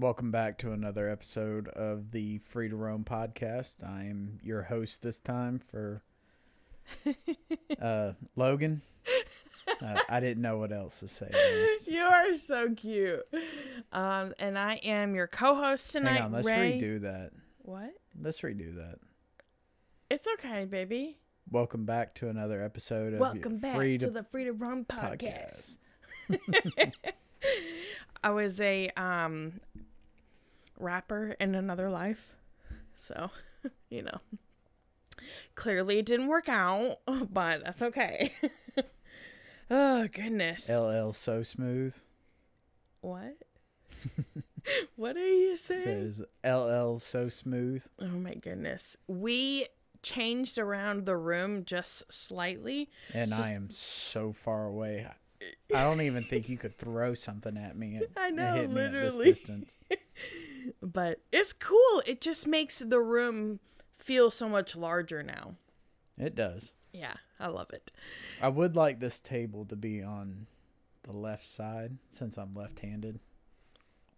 [0.00, 3.84] Welcome back to another episode of the Free to Roam podcast.
[3.84, 6.02] I am your host this time for
[7.82, 8.80] uh, Logan.
[9.82, 11.30] Uh, I didn't know what else to say.
[11.86, 13.20] You are so cute.
[13.92, 16.80] Um, and I am your co-host tonight, Hang on, let's Ray.
[16.80, 17.32] redo that.
[17.58, 17.92] What?
[18.18, 19.00] Let's redo that.
[20.10, 21.18] It's okay, baby.
[21.50, 24.86] Welcome back to another episode of Welcome back Free to, to the Free to Roam
[24.86, 25.76] podcast.
[26.30, 26.92] podcast.
[28.24, 29.60] I was a um
[30.80, 32.34] rapper in another life.
[32.96, 33.30] So,
[33.90, 34.20] you know.
[35.54, 38.32] Clearly it didn't work out, but that's okay.
[39.70, 40.68] oh, goodness.
[40.68, 41.94] LL so smooth
[43.00, 43.36] what?
[44.96, 46.12] what are you saying?
[46.12, 47.86] says LL so smooth.
[48.00, 48.96] Oh my goodness.
[49.06, 49.66] We
[50.02, 52.90] changed around the room just slightly.
[53.12, 55.06] And I am so far away.
[55.74, 57.96] I don't even think you could throw something at me.
[57.96, 59.66] and- I know, hit me at this literally.
[60.82, 62.02] But it's cool.
[62.06, 63.60] It just makes the room
[63.98, 65.56] feel so much larger now.
[66.18, 66.74] It does.
[66.92, 67.90] Yeah, I love it.
[68.40, 70.46] I would like this table to be on
[71.04, 73.20] the left side since I'm left-handed.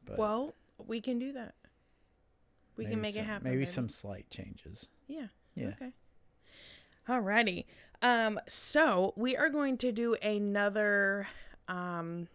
[0.05, 0.55] But well,
[0.85, 1.55] we can do that.
[2.77, 3.45] We can make some- it happen.
[3.45, 3.67] Maybe baby.
[3.67, 4.89] some slight changes.
[5.07, 5.29] Yeah.
[5.55, 5.69] Yeah.
[5.69, 5.93] Okay.
[7.09, 7.67] Alrighty.
[8.01, 11.29] Um, so we are going to do another
[11.69, 12.29] um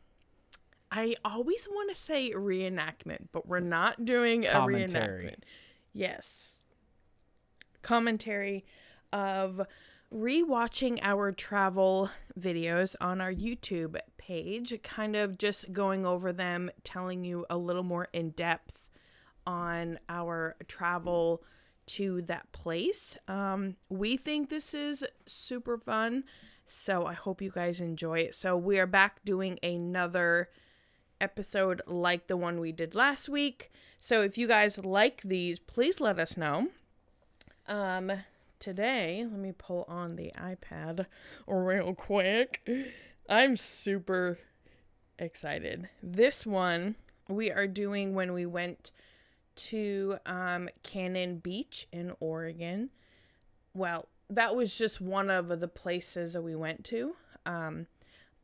[0.91, 5.25] I always want to say reenactment, but we're not doing a Commentary.
[5.25, 5.43] reenactment.
[5.93, 6.63] Yes.
[7.81, 8.65] Commentary
[9.11, 9.61] of
[10.13, 17.25] rewatching our travel videos on our YouTube page, kind of just going over them, telling
[17.25, 18.87] you a little more in depth
[19.45, 21.43] on our travel
[21.85, 23.17] to that place.
[23.27, 26.23] Um, we think this is super fun,
[26.65, 28.35] so I hope you guys enjoy it.
[28.35, 30.49] So, we are back doing another
[31.19, 33.71] episode like the one we did last week.
[33.99, 36.67] So, if you guys like these, please let us know.
[37.67, 38.11] Um,
[38.59, 41.05] today, let me pull on the iPad
[41.47, 42.67] real quick.
[43.29, 44.39] I'm super
[45.19, 45.89] excited.
[46.01, 46.95] This one
[47.27, 48.91] we are doing when we went
[49.55, 52.89] to um, Cannon Beach in Oregon.
[53.73, 57.15] Well, that was just one of the places that we went to.
[57.45, 57.87] Um,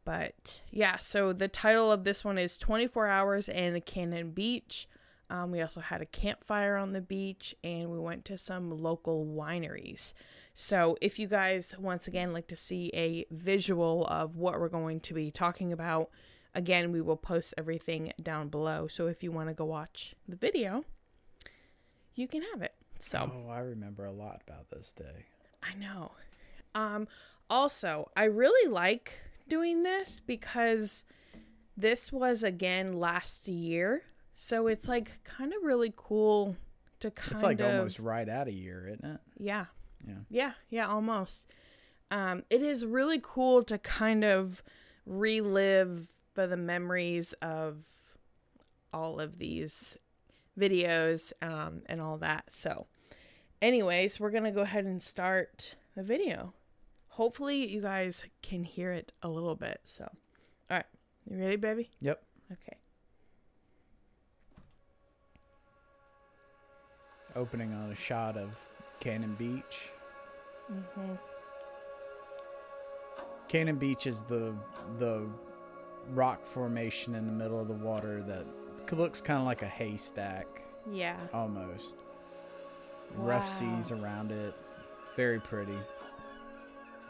[0.05, 4.87] but yeah, so the title of this one is 24 Hours in Cannon Beach.
[5.29, 9.25] Um, we also had a campfire on the beach and we went to some local
[9.25, 10.13] wineries.
[10.53, 14.99] So, if you guys, once again, like to see a visual of what we're going
[14.99, 16.11] to be talking about,
[16.53, 18.87] again, we will post everything down below.
[18.87, 20.85] So, if you want to go watch the video,
[22.13, 22.75] you can have it.
[22.99, 25.25] So, Oh, I remember a lot about this day.
[25.63, 26.11] I know.
[26.75, 27.07] Um,
[27.49, 29.13] also, I really like
[29.47, 31.05] doing this because
[31.77, 34.03] this was again last year.
[34.35, 36.55] So it's like kind of really cool
[36.99, 39.19] to kind It's like of almost right out of year, isn't it?
[39.37, 39.65] yeah.
[40.05, 40.13] Yeah.
[40.29, 41.49] Yeah, yeah, almost.
[42.11, 44.61] Um, it is really cool to kind of
[45.05, 47.77] relive for the memories of
[48.91, 49.97] all of these
[50.59, 52.51] videos um, and all that.
[52.51, 52.87] So,
[53.61, 56.53] anyways, we're going to go ahead and start the video.
[57.13, 59.81] Hopefully, you guys can hear it a little bit.
[59.83, 60.05] So,
[60.71, 60.85] all right,
[61.29, 61.89] you ready, baby?
[62.01, 62.23] Yep.
[62.51, 62.77] Okay.
[67.35, 68.67] Opening on a shot of
[68.99, 69.89] Cannon Beach.
[70.71, 71.13] Mm-hmm.
[73.47, 74.55] Cannon Beach is the
[74.97, 75.27] the
[76.09, 78.45] rock formation in the middle of the water that
[78.91, 80.47] looks kind of like a haystack
[80.91, 81.17] Yeah.
[81.33, 81.95] almost.
[83.15, 84.55] Rough seas around it.
[85.15, 85.77] Very pretty.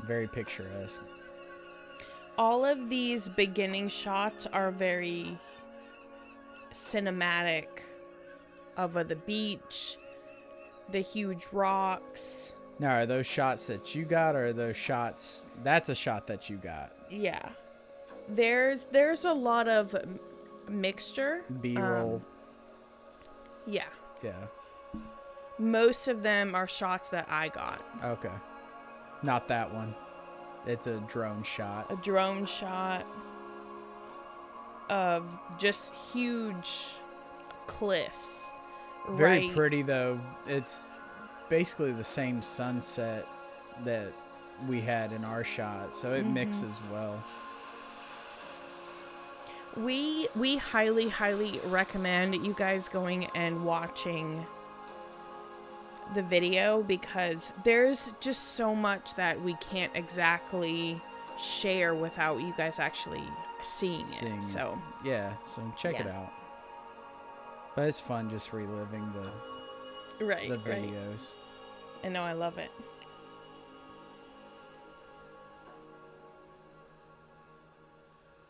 [0.08, 1.02] Very picturesque.
[2.38, 5.38] all of these beginning shots are very
[6.74, 7.68] cinematic
[8.76, 9.98] of uh, the beach,
[10.90, 12.54] the huge rocks.
[12.80, 15.48] Now, are those shots that you got, or are those shots?
[15.64, 16.92] That's a shot that you got.
[17.10, 17.50] Yeah.
[18.28, 19.96] There's there's a lot of
[20.68, 21.44] mixture.
[21.62, 22.16] B roll.
[22.16, 22.22] Um,
[23.68, 23.84] Yeah.
[24.24, 24.34] yeah.
[25.60, 27.80] Most of them are shots that I got.
[28.04, 28.32] Okay.
[29.24, 29.96] Not that one.
[30.66, 31.88] It's a drone shot.
[31.90, 33.06] A drone shot
[34.90, 35.26] of
[35.58, 36.88] just huge
[37.68, 38.52] cliffs.
[39.10, 40.20] Very right pretty though.
[40.48, 40.88] It's
[41.50, 43.28] basically the same sunset
[43.84, 44.14] that
[44.68, 46.34] we had in our shot, so it Mhm.
[46.34, 47.22] mixes well.
[49.76, 54.46] We we highly highly recommend you guys going and watching
[56.14, 61.00] the video because there's just so much that we can't exactly
[61.42, 63.24] share without you guys actually
[63.62, 64.38] seeing, Seeing it.
[64.40, 64.44] it.
[64.44, 66.32] So, Yeah, so check it out.
[67.76, 70.48] But it's fun just reliving the Right.
[70.48, 70.84] the right.
[70.84, 71.28] videos.
[72.04, 72.22] I know.
[72.22, 72.70] I love it.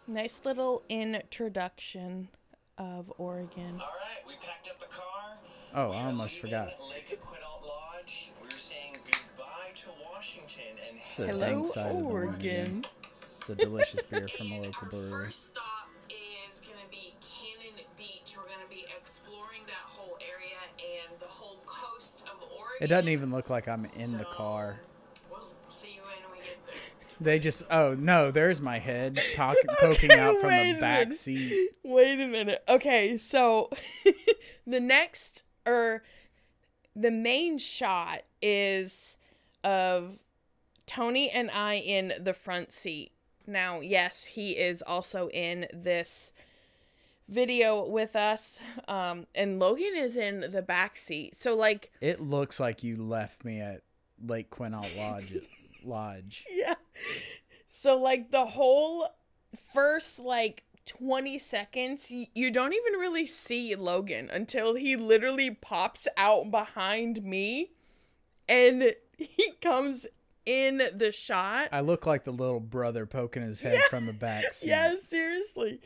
[0.07, 2.30] Nice little introduction
[2.77, 3.71] of Oregon.
[3.74, 5.38] All right, we packed up the car.
[5.75, 6.68] Oh, We I almost leaving forgot.
[8.06, 8.32] Lake Quinault Lodge.
[8.42, 12.86] We're saying goodbye to Washington and It's a Hello, dank side of the wine Oregon.
[13.40, 15.26] It's a delicious beer from a And local our brewery.
[15.26, 18.36] first stop is gonna be Cannon Beach.
[18.36, 20.58] We're gonna be exploring that whole area
[21.10, 22.78] and the whole coast of Oregon.
[22.82, 24.80] It doesn't even look like I'm in the car.
[25.30, 26.76] We'll see you when we get there.
[27.22, 31.16] They just oh no, there's my head pock, poking out from the back minute.
[31.16, 31.70] seat.
[31.84, 32.64] Wait a minute.
[32.68, 33.70] Okay, so
[34.68, 36.04] the next or
[36.95, 39.18] the main shot is
[39.63, 40.18] of
[40.86, 43.12] Tony and I in the front seat.
[43.48, 46.31] Now, yes, he is also in this
[47.30, 48.60] video with us.
[48.88, 51.36] Um and Logan is in the back seat.
[51.36, 53.81] So like It looks like you left me at
[54.25, 55.36] Lake Quinault Lodge.
[55.84, 56.45] Lodge.
[56.54, 56.75] yeah.
[57.72, 59.07] So like the whole
[59.74, 66.51] first like 20 seconds you don't even really see Logan until he literally pops out
[66.51, 67.71] behind me
[68.47, 70.06] and he comes
[70.45, 71.69] in the shot.
[71.71, 74.69] I look like the little brother poking his head from the back seat.
[74.69, 75.80] Yeah, seriously.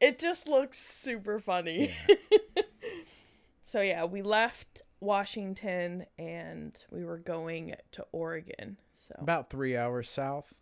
[0.00, 1.94] It just looks super funny.
[3.64, 8.78] so yeah, we left Washington and we were going to Oregon.
[8.94, 10.54] So About three hours south,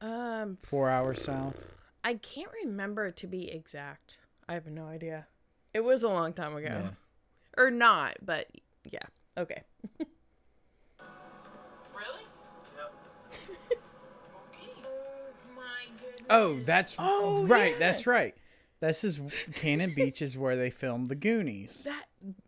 [0.00, 1.74] um four hours south.
[2.04, 4.18] I can't remember to be exact.
[4.48, 5.26] I have no idea.
[5.74, 6.66] It was a long time ago.
[6.68, 6.90] Yeah.
[7.56, 8.46] Or not, but
[8.88, 9.02] yeah.
[9.36, 9.62] Okay.
[11.94, 12.24] Really?
[12.76, 13.78] Yep.
[14.86, 15.62] Oh my
[16.00, 16.26] goodness.
[16.30, 17.72] Oh, that's Oh, right.
[17.72, 17.78] yeah.
[17.78, 18.34] That's right.
[18.80, 19.20] This is
[19.54, 21.82] Cannon Beach is where they filmed the Goonies.
[21.84, 22.04] That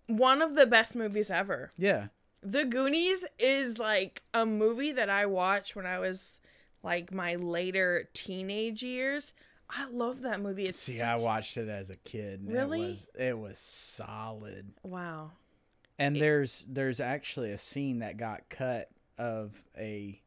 [0.06, 1.70] one of the best movies ever.
[1.76, 2.06] Yeah.
[2.42, 6.38] The Goonies is like a movie that I watched when I was
[6.82, 9.32] like my later teenage years.
[9.68, 10.66] I love that movie.
[10.66, 12.40] It's See, such- I watched it as a kid.
[12.44, 12.82] Really?
[12.82, 14.72] It was it was solid.
[14.82, 15.32] wow.
[15.98, 18.88] And there's there's actually a scene that got cut
[19.18, 20.20] of a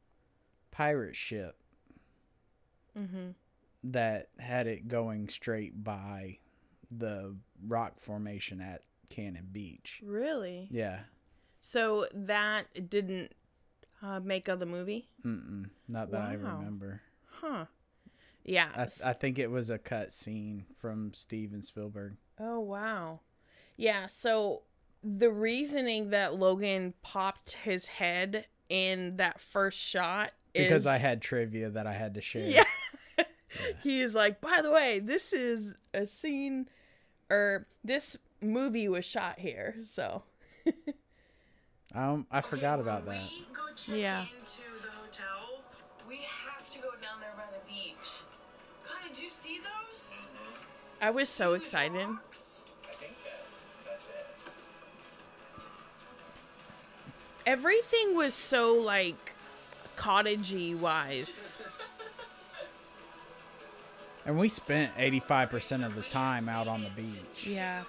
[0.71, 1.57] pirate ship
[2.97, 3.29] Mm-hmm.
[3.85, 6.37] that had it going straight by
[6.91, 7.35] the
[7.67, 9.99] rock formation at Cannon Beach.
[10.05, 10.67] Really?
[10.69, 10.99] Yeah.
[11.59, 13.33] So that didn't
[14.03, 15.69] uh, make of the movie, Mm-mm.
[15.87, 16.57] Not that I Wow.
[16.57, 17.01] remember.
[17.39, 17.65] huh?
[18.43, 18.67] Yeah.
[18.75, 22.17] I, th- I think it was a cut scene from Steven Spielberg.
[22.39, 23.21] Oh wow.
[23.77, 24.63] Yeah, so
[25.03, 30.65] the reasoning that Logan popped his head in that first shot is...
[30.65, 32.45] Because I had trivia that I had to share.
[32.47, 32.63] Yeah.
[33.83, 36.67] he is like, by the way, this is a scene
[37.29, 39.75] or this movie was shot here.
[39.85, 40.23] So
[41.95, 43.21] Um, I forgot Okay, about that.
[43.23, 44.21] We go check Yeah.
[44.21, 45.61] into the hotel.
[46.07, 48.09] We have to go down there by the beach.
[48.87, 50.13] God, did you see those?
[51.01, 52.07] I was so Huge excited.
[52.07, 52.65] rocks.
[52.89, 53.43] I think that
[53.85, 54.25] that's it.
[57.45, 59.33] Everything was so like
[59.97, 61.57] cottagey wise.
[64.25, 67.45] And we spent 85% of the time out on the beach.
[67.45, 67.83] Yeah.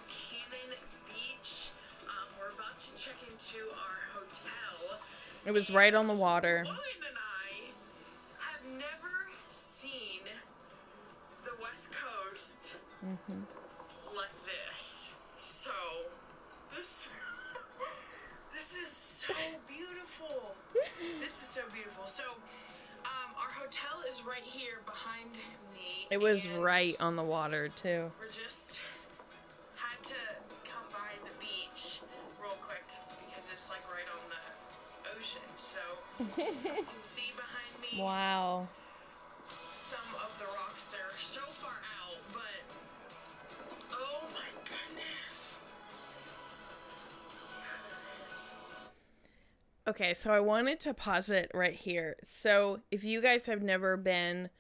[5.47, 6.63] It was right on the water.
[6.65, 10.23] Logan and I have never seen
[11.45, 12.77] the West Coast
[14.17, 15.13] like this.
[15.39, 15.71] So
[16.75, 17.09] this
[18.55, 19.35] this is so
[19.69, 20.55] beautiful.
[21.21, 22.07] This is so beautiful.
[22.07, 22.23] So
[23.05, 25.33] um, our hotel is right here behind
[25.75, 26.07] me.
[26.11, 28.11] It was right on the water too.
[28.19, 28.81] We're just
[29.77, 30.15] had to
[30.65, 32.01] come by the beach
[32.41, 32.85] real quick
[33.29, 34.64] because it's like right on the
[35.19, 35.43] ocean.
[35.57, 35.79] So
[36.19, 38.69] you can see behind me Wow.
[39.73, 40.87] some of the rocks.
[40.87, 42.63] They're so far out, but
[43.93, 45.57] oh my goodness.
[47.61, 48.41] Yeah, there it is.
[49.89, 52.17] Okay, so I wanted to pause it right here.
[52.25, 54.51] So, if you guys have never been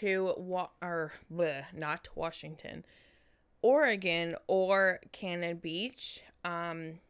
[0.00, 2.84] to wa- or bleh, not Washington,
[3.62, 7.00] Oregon or Cannon Beach, um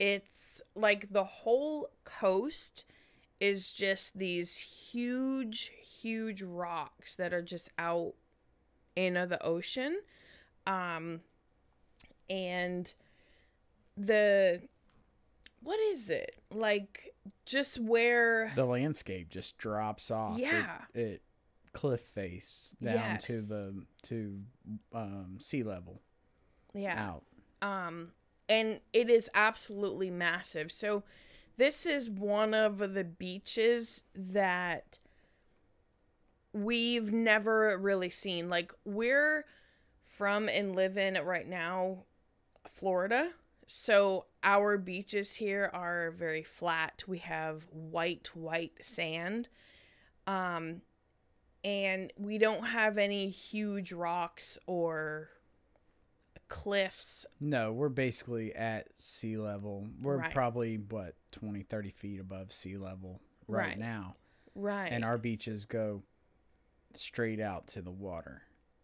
[0.00, 2.84] it's like the whole coast
[3.38, 8.14] is just these huge huge rocks that are just out
[8.96, 10.00] in the ocean.
[10.66, 11.20] Um
[12.28, 12.92] and
[13.96, 14.62] the
[15.62, 17.14] what is it like
[17.44, 20.38] just where The landscape just drops off.
[20.38, 20.78] Yeah.
[20.94, 21.22] It,
[21.72, 24.40] cliff face down to the to
[24.92, 26.00] um, sea level
[26.74, 27.22] yeah out.
[27.62, 28.08] Um,
[28.50, 30.72] and it is absolutely massive.
[30.72, 31.04] So,
[31.56, 34.98] this is one of the beaches that
[36.52, 38.50] we've never really seen.
[38.50, 39.44] Like, we're
[40.02, 42.04] from and live in right now,
[42.68, 43.30] Florida.
[43.68, 47.04] So, our beaches here are very flat.
[47.06, 49.48] We have white, white sand.
[50.26, 50.82] Um,
[51.62, 55.28] and we don't have any huge rocks or
[56.50, 57.24] cliffs.
[57.40, 59.86] No, we're basically at sea level.
[60.02, 60.34] We're Right.
[60.34, 63.78] probably what 20, 30 feet above sea level right, Right.
[63.78, 64.16] now,
[64.54, 64.92] Right.
[64.92, 66.02] and our beaches go
[66.94, 68.42] straight out to the water.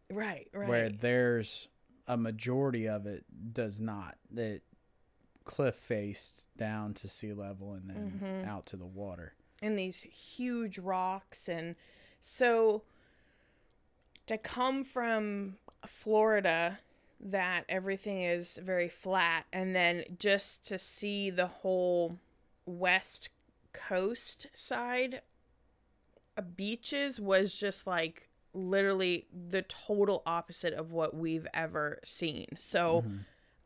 [0.09, 0.69] right, right.
[0.69, 1.69] Where there's
[2.07, 4.17] a majority of it does not.
[4.31, 4.63] That
[5.45, 8.49] cliff faced down to sea level and then Mm-hmm.
[8.49, 9.35] out to the water.
[9.61, 11.75] and these huge rocks and
[12.21, 12.85] so
[14.27, 15.57] to come from
[15.87, 16.79] Florida
[17.21, 22.19] that everything is very flat and then just to see the whole
[22.67, 23.31] west
[23.73, 25.23] coast side
[26.57, 32.47] beaches was just like literally the total opposite of what we've ever seen.
[32.59, 33.17] So mm-hmm.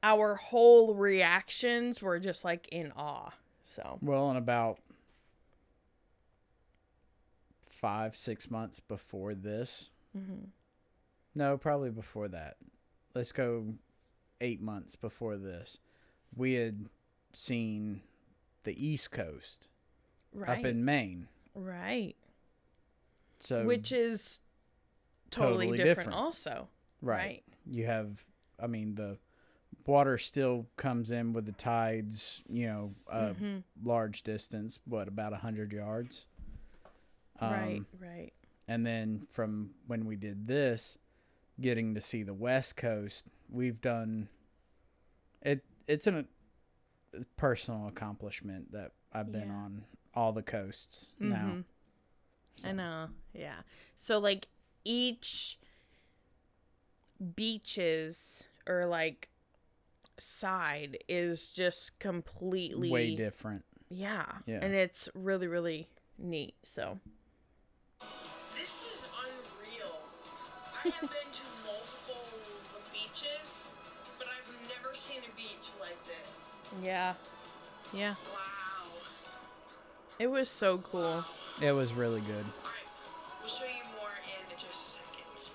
[0.02, 3.30] our whole reactions were just like in awe.
[3.62, 4.78] So Well, in about
[7.68, 9.90] five, six months before this.
[10.16, 10.46] Mm-hmm.
[11.34, 12.56] No, probably before that.
[13.14, 13.74] Let's go
[14.40, 15.78] eight months before this.
[16.34, 16.86] We had
[17.32, 18.02] seen
[18.64, 19.68] the East Coast
[20.32, 20.58] right.
[20.60, 21.28] up in Maine.
[21.54, 22.14] right.
[23.40, 24.40] So which is
[25.30, 26.14] totally, totally different, different.
[26.14, 26.68] also
[27.00, 27.42] right, right.
[27.70, 28.24] you have.
[28.62, 29.16] I mean, the
[29.86, 32.42] water still comes in with the tides.
[32.48, 33.58] You know, a Mm-hmm.
[33.82, 34.78] large distance.
[34.84, 36.26] What about a hundred yards?
[37.40, 38.32] right Um, right
[38.68, 40.98] and then from when we did this
[41.60, 44.28] getting to see the west coast we've done
[45.42, 46.26] it it's an,
[47.14, 49.54] a personal accomplishment that i've been Yeah.
[49.54, 52.66] on all the coasts now mm-hmm.
[52.68, 53.60] i know yeah
[53.98, 54.46] so like
[54.84, 55.58] each
[57.36, 59.28] beaches or like
[60.18, 64.58] side is just completely way different yeah Yeah.
[64.62, 65.88] and it's really really
[66.18, 66.98] neat so
[68.54, 69.09] This is unreal.
[70.84, 72.24] I have been to multiple
[72.92, 73.46] beaches,
[74.18, 76.84] but I've never seen a beach like this.
[76.84, 77.14] yeah
[77.92, 78.86] yeah Wow.
[80.18, 81.24] it was so cool
[81.60, 82.88] it was really good Alright,
[83.42, 85.50] we'll show you more in just a second.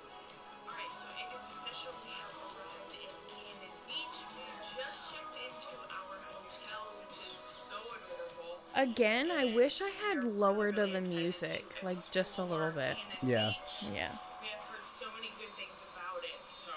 [0.67, 1.95] Alright, so it is official.
[1.95, 4.19] Arrived in Cannon Beach.
[4.35, 4.43] We
[4.75, 8.59] just checked into our hotel, which is so adorable.
[8.75, 13.53] again i wish i had lowered the music like just a little bit yeah
[13.95, 14.11] yeah
[14.43, 16.71] We have heard so many good things about it, so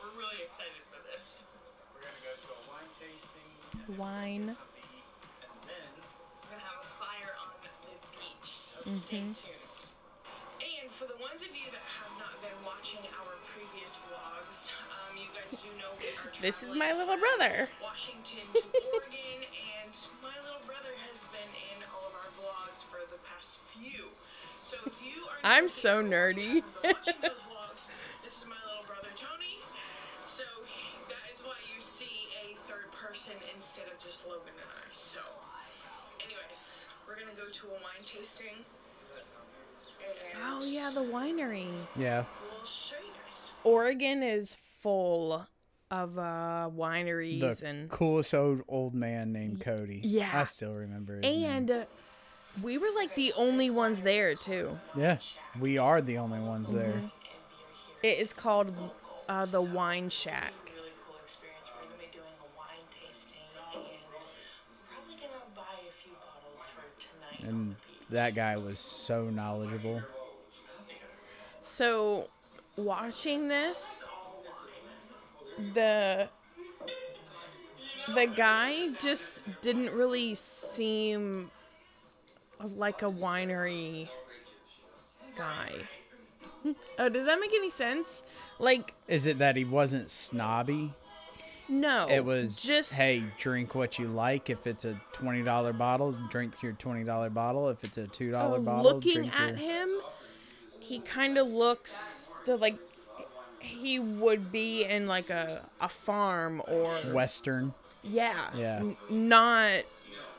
[0.00, 1.44] we're really excited for this.
[1.94, 3.36] We're gonna go to a wine tasting.
[3.36, 3.36] and then Wine.
[3.36, 3.76] get some to eat, and then We're gonna have a fire on the beach, so
[8.88, 9.40] stay tuned.
[10.60, 15.16] And for the ones of you that have not been watching our previous vlogs, um,
[15.16, 17.68] you guys do know we are This is my little brother.
[17.80, 18.60] Washington to
[18.92, 23.60] Oregon, and my little brother has been in all of our vlogs for the past
[23.72, 24.12] few.
[24.62, 26.62] So if you are I'm so nerdy.
[37.48, 38.64] go to a wine tasting.
[40.34, 43.50] And oh yeah the winery yeah we'll show you guys.
[43.64, 45.46] Oregon is full
[45.90, 50.30] of uh wineries the and coolest old old man named cody yeah.
[50.34, 51.44] i still remember his name.
[51.44, 51.84] and uh,
[52.62, 54.78] we were like the only ones there too.
[54.94, 55.18] yeah
[55.58, 57.06] we are the only ones there Mm-hmm.
[58.00, 58.72] It is called
[59.28, 60.54] uh, the Wine Shack.
[67.48, 67.74] And
[68.10, 70.02] that guy was so knowledgeable
[71.60, 72.28] So,
[72.76, 74.04] watching this,
[75.74, 76.28] the
[78.14, 81.50] the guy just didn't really seem
[82.76, 84.08] like a winery
[85.36, 85.72] guy.
[86.98, 88.22] oh, does that make any sense?
[88.58, 90.90] Like, is it that he wasn't snobby
[91.68, 92.08] no.
[92.08, 94.50] It was just hey, drink what you like.
[94.50, 97.68] If it's a twenty dollar bottle, drink your twenty dollar bottle.
[97.68, 99.56] If it's a two oh, dollar Oh, bottle, looking drink at your...
[99.58, 99.88] him,
[100.80, 102.76] he kind of looks to like
[103.60, 107.74] he would be in like a a farm or Western.
[108.02, 108.76] yeah, Yeah.
[108.76, 109.82] n- not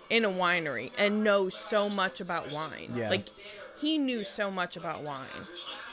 [0.09, 2.93] in a winery and know so much about wine.
[2.95, 3.09] Yeah.
[3.11, 3.27] Like
[3.79, 5.27] he knew so much about wine.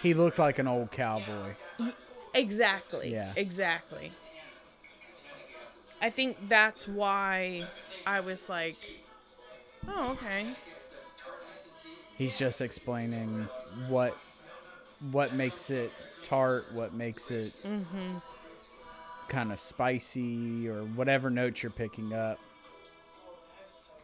[0.02, 1.55] He looked like an old cowboy.
[2.35, 3.12] Exactly.
[3.12, 3.33] Yeah.
[3.37, 4.12] Exactly.
[6.00, 7.67] I think that's why
[8.07, 8.76] I was like,
[9.88, 10.55] oh, okay.
[12.19, 13.49] He's just explaining
[13.88, 14.17] what
[15.11, 18.19] what makes it tart, what makes it mm-hmm.
[19.29, 22.38] kind of spicy, or whatever notes you're picking up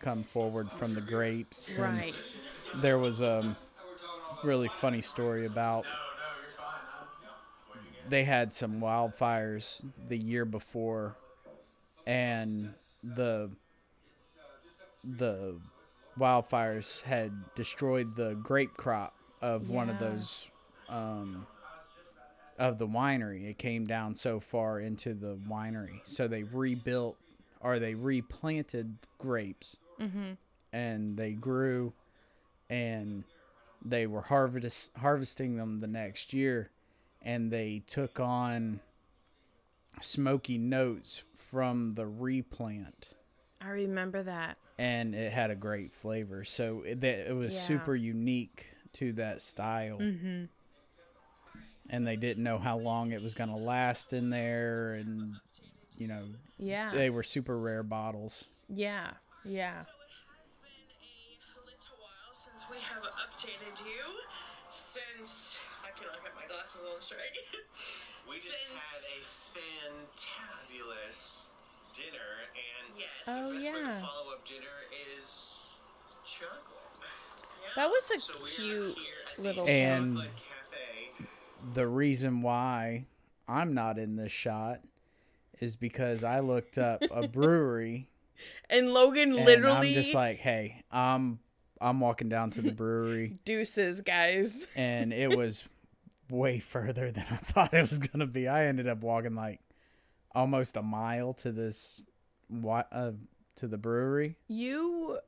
[0.01, 1.77] come forward from the grapes.
[1.77, 2.15] And Right.
[2.77, 3.57] there was a
[4.45, 5.87] really funny story about
[8.09, 11.15] they had some wildfires the year before
[12.06, 13.50] and the
[15.04, 15.56] the
[16.18, 20.49] wildfires had destroyed the grape crop of one of those
[20.88, 21.47] um
[22.59, 23.49] of the winery.
[23.49, 26.00] It came down so far into the winery.
[26.04, 27.16] So they rebuilt
[27.61, 29.76] or they replanted grapes.
[30.73, 31.92] And they grew
[32.71, 33.25] and
[33.85, 36.71] they were harvest harvesting them the next year.
[37.21, 38.80] And they took on
[40.01, 43.11] smoky notes from the replant
[43.61, 44.57] I remember that.
[44.79, 47.61] and it had a great flavor so it, that- it was Yeah.
[47.61, 50.45] super unique to that style mm-hmm.
[51.91, 55.37] and they didn't know how long it was going to last in there and
[55.97, 56.25] you know
[56.59, 56.91] Yeah.
[56.93, 59.11] they were super rare bottles yeah.
[59.45, 59.79] Yeah.
[59.79, 59.85] has
[60.63, 60.71] been
[61.55, 64.03] a little while since we have updated you.
[64.73, 67.21] Since I cannot get my glasses on straight.
[68.29, 69.21] We just Since- had a
[70.33, 71.49] fantabulous
[71.95, 73.07] dinner, and Yes.
[73.26, 73.95] Oh, the best way oh, yeah.
[73.95, 74.79] to follow up dinner
[75.19, 75.61] is
[76.25, 76.61] chocolate.
[77.76, 81.26] That was a So cute here at the little And- Cafe.
[81.75, 83.07] the reason why
[83.49, 84.81] I'm not in this shot
[85.61, 88.09] is because I looked up a brewery
[88.71, 91.41] And Logan and literally I'm just like, hey, I'm
[91.83, 94.63] I'm walking down to the brewery deuces, guys.
[94.76, 95.65] and it was
[96.30, 98.49] way further than I thought it was gonna be.
[98.49, 99.61] I ended up walking like
[100.35, 102.02] almost a mile to this
[102.65, 103.13] uh,
[103.56, 104.39] to the brewery.
[104.49, 105.19] You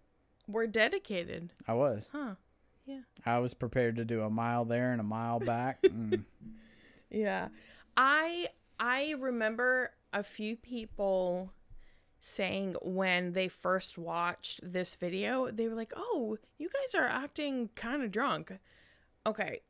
[0.46, 1.50] were dedicated.
[1.66, 2.04] I was.
[2.12, 2.34] Huh.
[2.86, 3.00] Yeah.
[3.24, 5.82] I was prepared to do a mile there and a mile back.
[5.94, 6.24] Mm.
[7.10, 7.48] Yeah.
[7.96, 8.48] I
[8.80, 11.52] I remember a few people
[12.24, 17.70] saying when they first watched this video, they were like, "Oh, you guys are acting
[17.74, 18.52] kind of drunk."
[19.26, 19.60] Okay.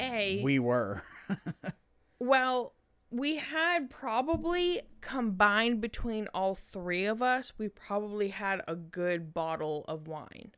[0.00, 1.02] A we were.
[2.18, 2.74] well,
[3.12, 9.84] we had probably combined between all three of us, we probably had a good bottle
[9.86, 10.52] of wine.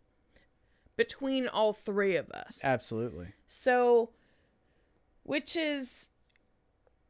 [0.96, 2.60] Between all three of us.
[2.62, 3.32] Absolutely.
[3.48, 4.10] So,
[5.24, 6.08] which is,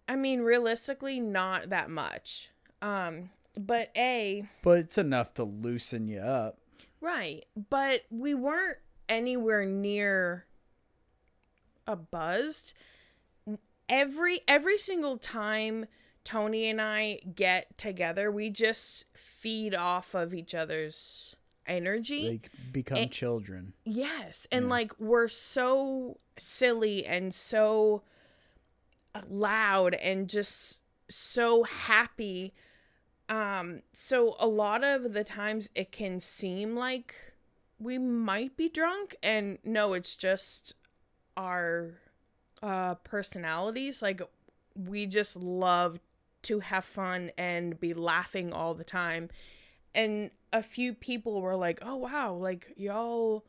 [0.08, 2.48] I mean, realistically, not that much.
[2.80, 6.58] Um, but A, But it's enough to loosen you up.
[7.00, 7.44] right.
[7.70, 10.46] But we weren't anywhere near
[11.86, 12.72] a buzzed.
[13.88, 15.86] Every every single time
[16.24, 21.36] Tony and I get together, we just feed off of each other's
[21.66, 22.40] energy.
[22.42, 23.74] C- become And- children.
[23.84, 28.02] Yes, and like we're so silly and so
[29.28, 32.52] loud and just so happy.
[33.28, 37.14] Um so a lot of the times it can seem like
[37.78, 40.74] we might be drunk and no it's just
[41.36, 41.92] our
[42.62, 44.02] uh personalities.
[44.02, 44.20] Like
[44.74, 46.00] we just love
[46.42, 49.30] to have fun and be laughing all the time.
[49.94, 53.44] And a few people were like oh wow like y'all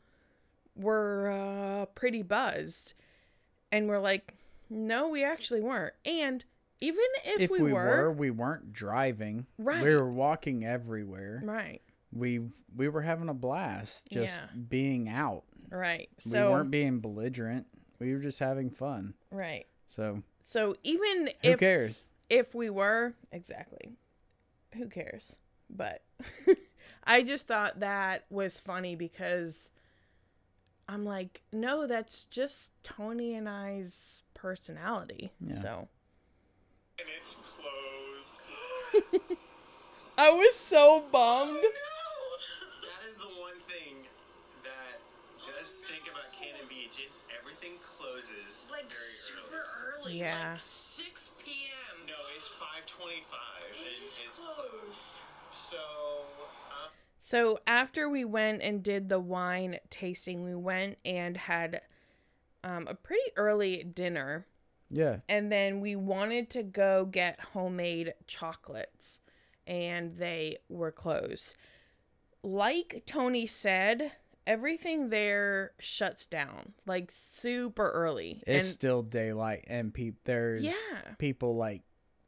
[0.74, 2.94] were uh pretty buzzed.
[3.70, 4.34] And we're like
[4.70, 5.94] no we actually weren't.
[6.04, 6.44] And
[6.80, 9.46] even if, If we, we, were, were, we weren't driving.
[9.58, 9.82] Right.
[9.82, 11.40] We were walking everywhere.
[11.44, 11.80] right
[12.12, 12.40] We
[12.74, 14.46] we were having a blast just Yeah.
[14.68, 15.44] being out.
[15.70, 17.66] right we weren't being belligerent.
[17.98, 19.14] We were just having fun.
[19.30, 22.02] right So so even who if cares?
[22.28, 23.96] if we were exactly
[24.74, 25.34] who cares
[25.70, 26.02] but
[27.04, 29.70] i just thought that was funny because
[30.88, 35.60] i'm like no that's just tony and i's personality Yeah.
[35.62, 35.88] so
[36.98, 39.06] And it's closed.
[40.18, 41.68] i was so bummed no
[42.82, 44.06] That is the one thing
[44.64, 44.96] that
[45.44, 50.12] does stink about Cannon Beach is everything closes Like very super early.
[50.12, 50.18] early.
[50.20, 50.52] Yeah.
[50.52, 52.06] Like 6 p.m.
[52.06, 53.28] No, it's 5:25
[53.72, 55.20] It and is it's closed.
[55.52, 55.76] So,
[56.70, 61.82] um, So after we went and did the wine tasting, we went and had
[62.64, 64.46] um, a pretty early dinner,
[64.88, 65.18] Yeah.
[65.28, 69.20] and then we wanted to go get homemade chocolates,
[69.66, 71.54] and they were closed.
[72.42, 74.12] Like Tony said,
[74.46, 78.42] everything there shuts down like super early.
[78.46, 80.72] It's and still daylight and peop there's yeah,
[81.18, 81.82] people like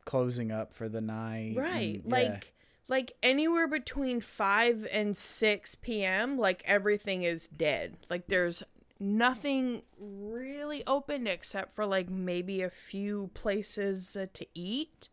[0.05, 1.55] closing up for the night.
[1.57, 2.03] right.
[2.03, 2.11] and- yeah.
[2.11, 2.55] Like
[2.89, 7.99] like anywhere between 5 and 6 p.m., like everything is dead.
[8.09, 8.63] Like there's
[9.01, 15.09] nothing really opened except for like maybe a few places uh, to eat.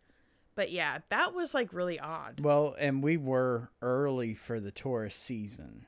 [0.56, 2.40] But yeah, that was like really odd.
[2.40, 5.86] Well, and we were early for the tourist season.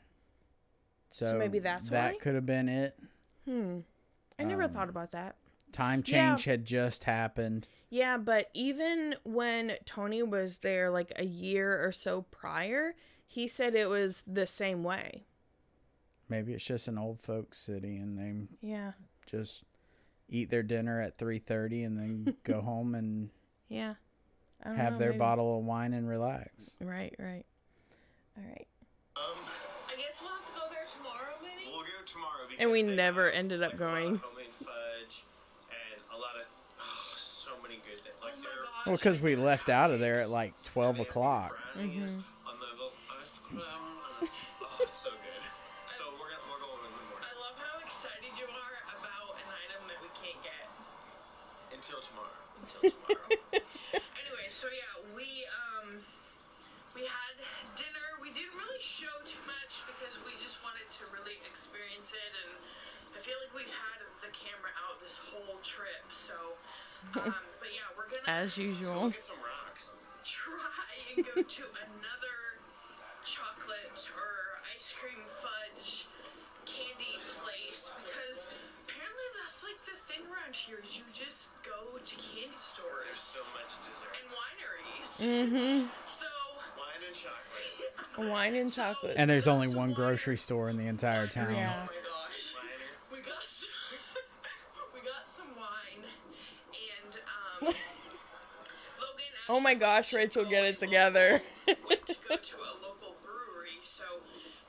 [1.09, 2.19] So, maybe that's that why?
[2.19, 2.99] could have been it.
[3.45, 3.79] Hmm.
[4.37, 5.35] I never Um, thought about that.
[5.71, 6.31] Time Yeah.
[6.35, 7.67] change had just happened.
[7.89, 12.93] Yeah, but even when Tony was there like a year or so prior,
[13.25, 15.23] he said it was the same way.
[16.29, 18.93] Maybe it's just an old folks city and they Yeah.
[19.25, 19.63] just
[20.29, 23.29] eat their dinner at 3:30 and then go home and
[23.69, 23.95] Yeah.
[24.63, 25.19] Have know, their maybe.
[25.19, 26.71] bottle of wine and relax.
[26.81, 27.45] Right, right.
[28.37, 28.67] All right.
[29.15, 29.23] Um,
[29.87, 31.69] I guess we'll have to go there tomorrow, maybe?
[31.71, 32.45] we'll go tomorrow.
[32.49, 34.17] Because And we never have, ended up like, a lot going.
[34.19, 35.23] Fudge
[35.69, 36.47] and a lot of
[37.17, 38.15] so many good things.
[38.21, 38.85] Like my they're gosh.
[38.87, 41.57] Well, because we left out of there at like 12 They have these o'clock.
[41.77, 42.19] Mm-hmm.
[52.95, 56.03] Anyway, so yeah, we um
[56.95, 57.35] we had
[57.75, 58.07] dinner.
[58.21, 62.51] We didn't really show too much because we just wanted to really experience it and
[63.15, 66.59] I feel like we've had the camera out this whole trip, so
[67.17, 69.09] um but yeah, we're gonna As usual.
[69.09, 69.93] get some rocks.
[70.27, 72.37] try and go to another
[73.23, 76.07] chocolate or ice cream fudge
[76.67, 78.26] candy place because
[79.57, 83.41] that's like the thing around here is you just go to candy There's stores so
[83.57, 84.13] much dessert.
[84.21, 85.09] and wineries.
[85.17, 85.87] Mm-hmm.
[86.05, 86.25] So
[86.77, 88.31] Wine and chocolate.
[88.31, 89.13] Wine and chocolate.
[89.17, 91.55] And there's only one grocery store in the entire town.
[91.55, 91.73] Yeah.
[91.73, 92.53] Oh my gosh.
[93.11, 93.69] We got some,
[94.93, 97.15] we got some wine and
[97.65, 97.73] um
[99.01, 101.41] Logan Oh my gosh, Rachel, get it together.
[101.67, 104.03] went to go to a local brewery, so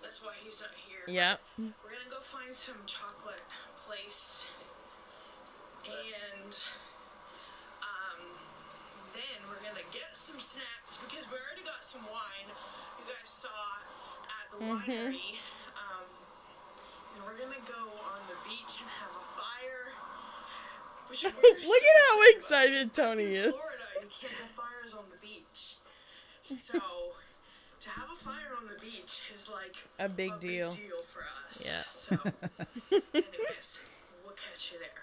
[0.03, 1.15] that's why he's not here.
[1.15, 1.41] Yep.
[1.59, 3.28] We're gonna go find some chocolate place,
[5.89, 6.53] and
[7.83, 8.21] um,
[9.15, 12.49] then we're gonna get some snacks because we already got some wine.
[13.01, 13.83] You guys saw
[14.29, 15.41] at the winery.
[15.77, 16.09] Um,
[17.17, 19.87] and we're gonna go on the beach and have a fire.
[21.33, 23.55] Look at how excited Tony in is.
[23.55, 25.77] Florida, you can't have fires on the beach.
[26.43, 26.79] So
[27.81, 30.71] to have a fire on the beach is like A big deal.
[30.71, 31.63] Big deal for us.
[31.65, 31.83] Yeah.
[31.87, 32.15] So,
[33.15, 33.79] anyways,
[34.25, 34.98] we'll catch you there.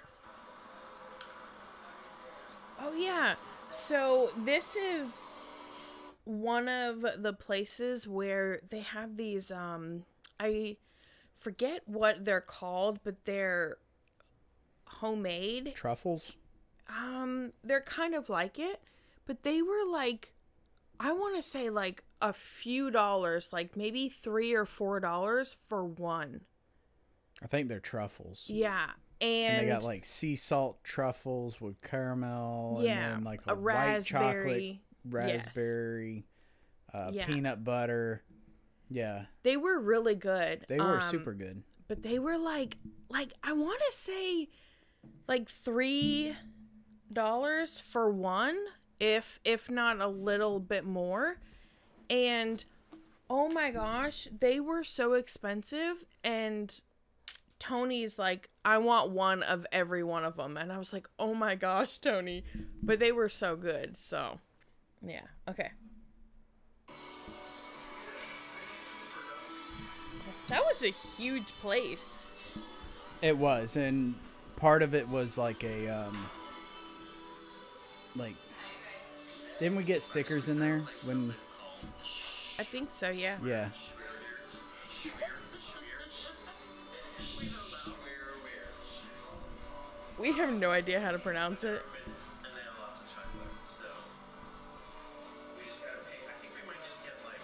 [2.79, 3.35] Oh yeah.
[3.71, 5.39] So this is
[6.23, 10.03] one of the places where they have these um
[10.39, 10.77] I
[11.37, 13.77] forget what they're called, but they're
[14.85, 15.73] homemade.
[15.75, 16.37] Truffles?
[16.89, 18.81] Um they're kind of like it,
[19.25, 20.33] but they were like
[20.99, 25.83] I want to say like a few dollars, like maybe 3 or 4 dollars for
[25.83, 26.41] one.
[27.43, 28.45] I think they're truffles.
[28.47, 28.91] Yeah.
[29.21, 33.53] And And, they got like sea salt truffles with caramel Yeah, and then like a
[33.53, 34.77] a, white chocolate
[35.09, 36.25] raspberry.
[36.93, 36.95] Yes.
[37.07, 37.25] uh, Yeah.
[37.25, 38.23] peanut butter.
[38.89, 40.65] Yeah, they were really good.
[40.67, 41.63] they were Um, super good.
[41.87, 42.77] but they were like
[43.09, 44.49] like I want to say
[45.27, 46.35] like three
[47.11, 48.57] dollars for one,
[48.99, 51.37] if if not a little bit more,
[52.09, 52.63] and
[53.29, 56.81] oh my gosh, they were so expensive and.
[57.67, 60.57] Tony's like, I want one of every one of them.
[60.57, 62.43] And I was like, oh my gosh, Tony.
[62.83, 63.97] But they were so good.
[63.97, 64.39] So,
[65.05, 65.21] yeah.
[65.49, 65.71] Okay.
[70.47, 72.55] That was a huge place.
[73.21, 74.13] It was, and
[74.57, 76.29] part of it was like a um,
[78.15, 78.35] like.
[79.59, 81.33] Didn't we get stickers in there when?
[82.59, 83.37] I think so, yeah.
[83.43, 83.69] Yeah,
[90.19, 91.81] We have no idea how to pronounce it.
[92.43, 93.83] And they have lots of chocolate, so
[95.57, 96.17] we just gotta pay.
[96.25, 97.41] I think we might just get like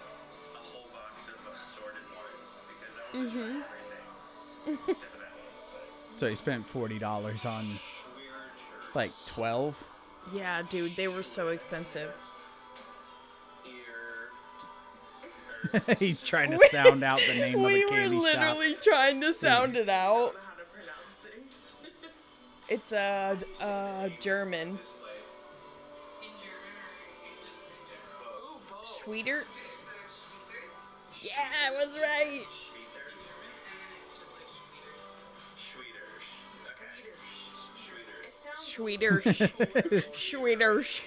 [0.54, 3.44] a whole box of assorted ones because I want to try
[4.66, 6.18] everything except for that one.
[6.18, 7.66] so you spent forty dollars on
[8.94, 9.82] like twelve.
[10.32, 12.14] Yeah, dude, they were so expensive.
[15.98, 18.24] He's trying to sound out the name of we the were candy shop.
[18.24, 20.34] We were literally trying to sound it out.
[22.68, 24.78] It's a uh, uh, German.
[28.84, 29.82] Sweeterts.
[31.22, 31.32] Yeah,
[31.66, 32.42] I was right.
[38.76, 41.00] Gonna be Schweeters.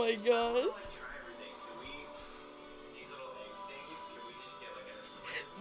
[0.00, 0.74] my gosh.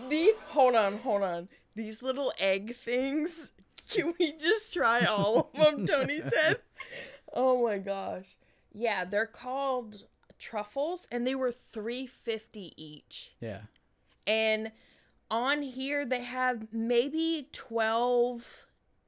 [0.09, 1.49] The hold on, hold on.
[1.79, 3.51] These little egg things.
[3.89, 5.85] Can we just try all of them?
[5.85, 6.59] Tony said.
[7.33, 8.35] Oh my gosh.
[8.73, 10.03] Yeah, they're called
[10.37, 13.31] truffles, and they were three fifty each.
[13.39, 13.61] Yeah.
[14.27, 14.73] And
[15.31, 18.65] on here they have maybe twelve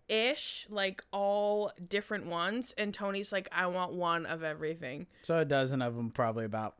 [0.08, 2.74] ish, like all different ones.
[2.78, 5.08] And Tony's like, I want one of everything.
[5.24, 6.76] So a dozen of them, probably about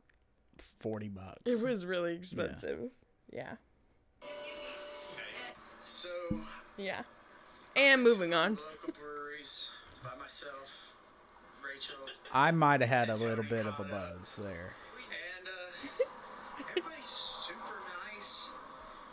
[0.80, 1.42] forty bucks.
[1.44, 2.88] It was really expensive.
[3.30, 3.56] Yeah.
[5.84, 6.08] So,
[6.76, 7.02] Yeah.
[7.76, 8.58] And moving on.
[10.04, 10.92] by myself,
[11.62, 11.96] Rachel,
[12.32, 14.74] I might have had a little bit of a buzz there.
[15.08, 16.04] and uh,
[16.70, 17.78] everybody's super
[18.12, 18.48] nice,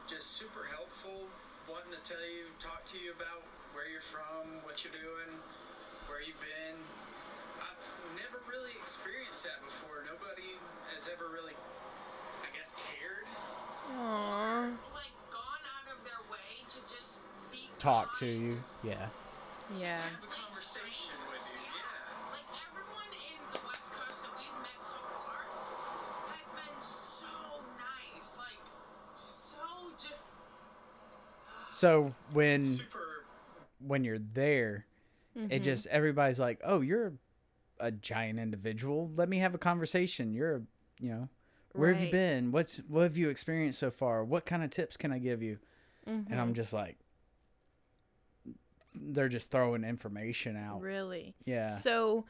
[0.08, 1.28] just super helpful,
[1.70, 5.32] wanting to tell you, talk to you about where you're from, what you're doing,
[6.08, 6.76] where you've been.
[7.62, 7.86] I've
[8.18, 10.04] never really experienced that before.
[10.10, 10.58] Nobody
[10.94, 11.54] has ever really,
[12.44, 13.30] I guess, cared.
[13.94, 14.74] Aww.
[14.94, 17.22] Like gone out of their way to just
[17.54, 18.62] be Talk to you.
[18.84, 19.08] Yeah.
[19.80, 20.02] Yeah.
[20.02, 22.32] Have a conversation with you, yeah.
[22.32, 25.48] Like everyone in the West Coast that we've met so far
[26.28, 28.36] has been so nice.
[28.38, 28.60] Like
[29.16, 30.26] so just
[31.72, 33.00] So when Super
[33.80, 34.86] when you're there,
[35.36, 35.64] it mm-hmm.
[35.64, 37.14] just everybody's like, "Oh, you're
[37.80, 39.10] a giant individual.
[39.16, 40.34] Let me have a conversation.
[40.34, 40.62] You're, a,
[41.00, 41.30] you know,
[41.72, 42.52] where have you been?
[42.52, 44.26] What's what have you experienced so far?
[44.26, 45.60] What kind of tips can I give you?"
[46.06, 46.54] And I'm mm-hmm.
[46.54, 46.98] just like,
[49.02, 50.82] they're just throwing information out.
[50.82, 51.36] Really?
[51.46, 51.70] Yeah.
[51.78, 52.26] So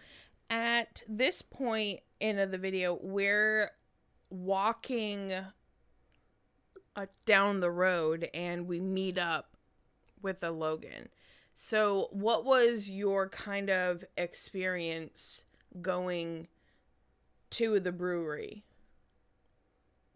[0.49, 3.71] at this point in the video, we're
[4.29, 5.34] walking
[6.95, 9.55] uh, down the road and we meet up
[10.21, 11.10] with a Logan.
[11.55, 15.43] So, what was your kind of experience
[15.82, 16.47] going
[17.51, 18.63] to the brewery?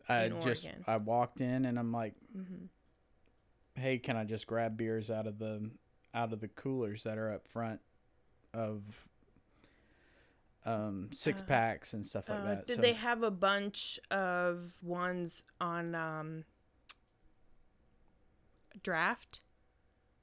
[0.07, 0.65] I just.
[0.87, 2.13] I walked in and I'm like,
[3.75, 5.69] "Hey, can I just grab beers out of the
[6.13, 7.81] out of the coolers that are up front
[8.53, 9.07] of
[10.65, 14.81] um six packs and stuff like Uh, that?" did So- they have a bunch of
[14.83, 16.45] ones on um,
[18.81, 19.41] draft,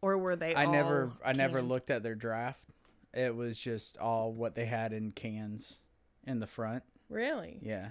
[0.01, 0.55] or were they?
[0.55, 2.71] I never I never looked at their draft.
[3.13, 5.81] It was just all what they had in cans
[6.25, 6.85] in the front.
[7.09, 7.59] Really?
[7.63, 7.91] Yeah.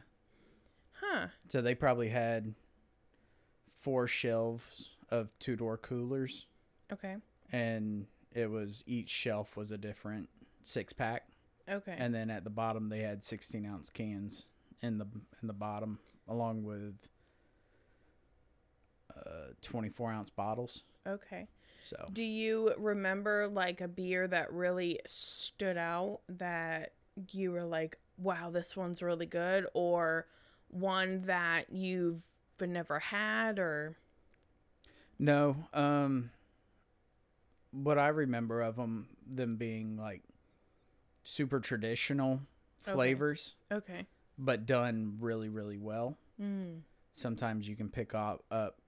[1.01, 1.27] Huh.
[1.49, 2.55] So they probably had
[3.67, 6.45] four shelves of two door coolers
[6.91, 7.17] Okay.
[7.51, 10.29] And it was each shelf was a different
[10.63, 11.23] six pack.
[11.69, 11.95] Okay.
[11.97, 14.45] And then at the bottom they had sixteen ounce cans
[14.81, 15.05] in the
[15.41, 17.07] in the bottom along with
[19.15, 20.83] uh twenty four ounce bottles.
[21.07, 21.47] okay.
[21.89, 26.93] So Do you remember like a beer that really stood out that
[27.31, 30.27] you were like, "Wow, this one's really good," or
[30.69, 32.21] one that you've
[32.61, 33.97] never had, or
[35.17, 36.29] No, um
[37.71, 40.23] what I remember of them them being like
[41.23, 42.41] super traditional
[42.87, 42.93] Okay.
[42.95, 44.07] flavors okay.
[44.37, 46.17] but done really really well.
[46.41, 46.81] Mm.
[47.13, 48.79] Sometimes you can pick up up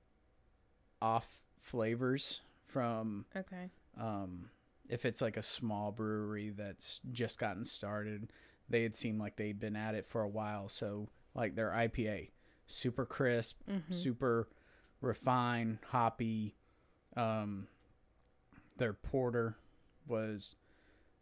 [1.02, 3.70] off flavors from Okay.
[4.00, 4.50] um
[4.90, 8.30] if it's like a small brewery that's just gotten started,
[8.70, 10.68] they had seemed like they'd been at it for a while.
[10.68, 12.32] So like their IPA,
[12.68, 13.56] super crisp,
[13.90, 14.50] super
[15.00, 16.56] refined, hoppy.
[17.16, 17.68] Um,
[18.82, 19.56] their porter
[20.08, 20.56] was,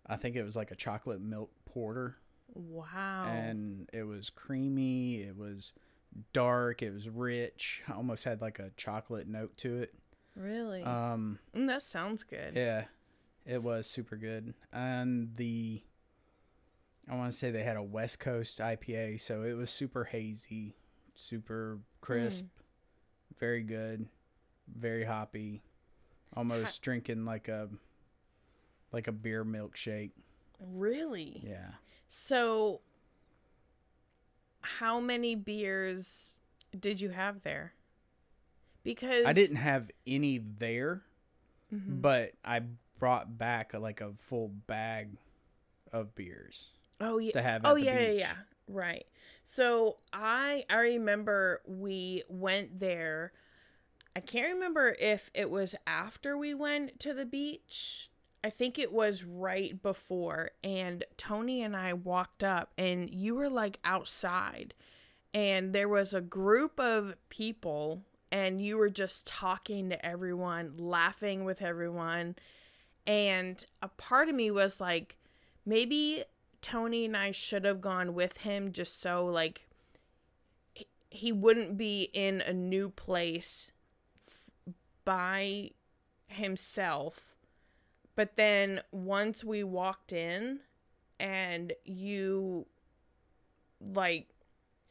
[0.07, 2.15] I think it was like a chocolate milk porter,
[2.55, 3.25] Wow.
[3.25, 5.17] and it was creamy.
[5.21, 5.73] It was
[6.33, 6.81] dark.
[6.81, 7.81] It was rich.
[7.93, 9.93] Almost had like a chocolate note to it.
[10.35, 10.83] really?
[10.83, 12.55] Um, Mm, that sounds good.
[12.55, 12.85] yeah,
[13.45, 14.53] it was super good.
[14.71, 15.83] And the
[17.11, 20.75] I want to say they had a West Coast IPA, so it was super hazy,
[21.15, 22.45] super crisp,
[23.39, 24.07] very good,
[24.67, 25.63] very hoppy.
[26.39, 27.69] Almost drinking like a
[28.91, 30.11] like a beer milkshake.
[30.59, 31.41] Really?
[31.45, 31.71] Yeah.
[32.07, 32.81] So,
[34.61, 36.33] how many beers
[36.77, 37.73] did you have there?
[38.83, 41.03] Because I didn't have any there,
[41.73, 42.01] mm-hmm.
[42.01, 42.61] but I
[42.97, 45.09] brought back a, like a full bag
[45.91, 46.67] of beers.
[47.01, 47.31] Oh yeah.
[47.33, 48.33] to have oh yeah, yeah, yeah.
[48.67, 49.05] Right.
[49.43, 53.33] So I I remember we went there.
[54.19, 58.09] I can't remember if it was after we went to the beach.
[58.43, 63.47] I think it was right before and Tony and I walked up and you were
[63.49, 64.73] like outside
[65.33, 71.45] and there was a group of people and you were just talking to everyone, laughing
[71.45, 72.35] with everyone.
[73.07, 75.15] And a part of me was like,
[75.65, 76.25] maybe
[76.61, 79.69] Tony and I should have gone with him just so like
[81.09, 83.71] he- wouldn't be in a new place
[85.09, 85.71] by
[86.27, 87.19] himself.
[88.15, 90.59] But then once we walked in
[91.19, 92.67] and you
[93.81, 94.27] like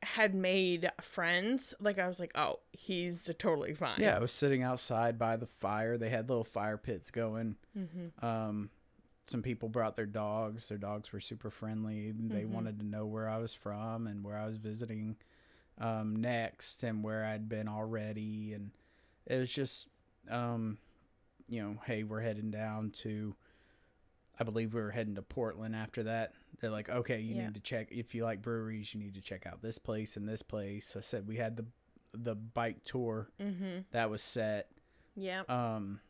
[0.03, 4.63] had made friends, like I was like, "Oh, he's totally fine." Yeah, I was sitting
[4.65, 5.97] outside by the fire.
[5.97, 7.57] They had little fire pits going.
[7.79, 8.25] Mm-hmm.
[8.25, 8.71] Um,
[9.27, 10.69] some people brought their dogs.
[10.69, 12.11] Their dogs were super friendly.
[12.13, 12.53] They Mm-hmm.
[12.53, 15.17] wanted to know where I was from and where I was visiting
[15.79, 18.55] um, next and where I'd been already.
[18.55, 18.71] And
[19.27, 19.87] it was just,
[20.31, 20.79] um,
[21.49, 23.35] you know, hey, we're heading down to.
[24.41, 26.33] I believe we were heading to Portland after that.
[26.61, 27.47] They're like, okay, you Yeah.
[27.47, 30.29] need to check if you like breweries, you need to check out this place and
[30.29, 30.95] this place.
[30.97, 31.67] I said we had the
[32.15, 33.81] the bike tour Mm-hmm.
[33.91, 34.71] that was set
[35.17, 35.43] Yeah.
[35.49, 36.01] um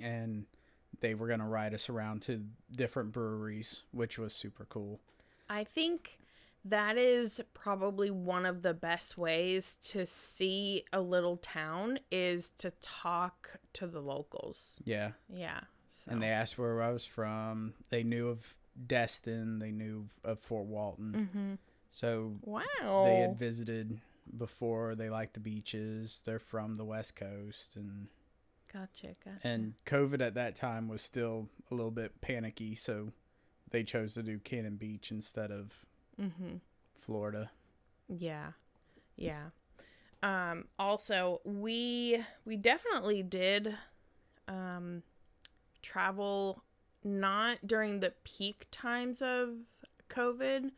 [0.00, 0.46] and
[1.00, 2.42] they were going to ride us around to
[2.74, 5.00] different breweries which was super cool
[5.48, 6.18] I think
[6.64, 12.70] that is probably one of the best ways to see a little town is to
[12.80, 14.78] talk to the locals.
[14.84, 15.60] yeah Yeah.
[15.90, 16.10] So.
[16.12, 18.54] and they asked where i was from they knew of
[18.86, 21.58] destin they knew of fort walton Mhm.
[21.90, 23.04] so Wow.
[23.06, 24.00] they had visited
[24.36, 28.08] before they liked the beaches they're from the west coast and
[28.72, 29.14] Gotcha.
[29.24, 29.38] Gotcha.
[29.46, 33.12] and covid at that time was still a little bit panicky so
[33.70, 35.84] they chose to do cannon beach instead of
[36.20, 36.56] mm-hmm.
[37.00, 37.50] florida
[38.08, 38.52] Yeah.
[39.16, 39.46] Yeah.
[40.22, 43.76] Um also we we definitely did
[44.48, 45.02] um
[45.82, 46.62] travel
[47.02, 49.50] not during the peak times of
[50.08, 50.70] COVID,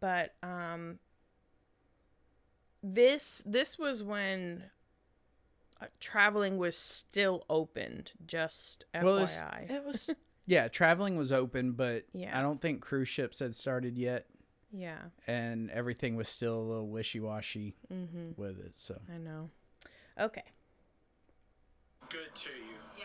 [0.00, 0.98] but um
[2.82, 4.64] this this was when
[5.80, 9.04] uh, traveling was still opened just FYI.
[9.04, 9.18] Well,
[9.76, 10.10] it was
[10.46, 12.38] yeah, traveling was open, but Yeah.
[12.38, 14.26] I don't think cruise ships had started yet,
[14.76, 14.98] yeah.
[15.26, 18.36] and everything was still a little wishy washy Mhm.
[18.36, 18.72] with it.
[18.78, 19.50] So I know.
[20.18, 20.42] Okay.
[22.08, 22.78] Good to you.
[22.98, 23.04] Yeah.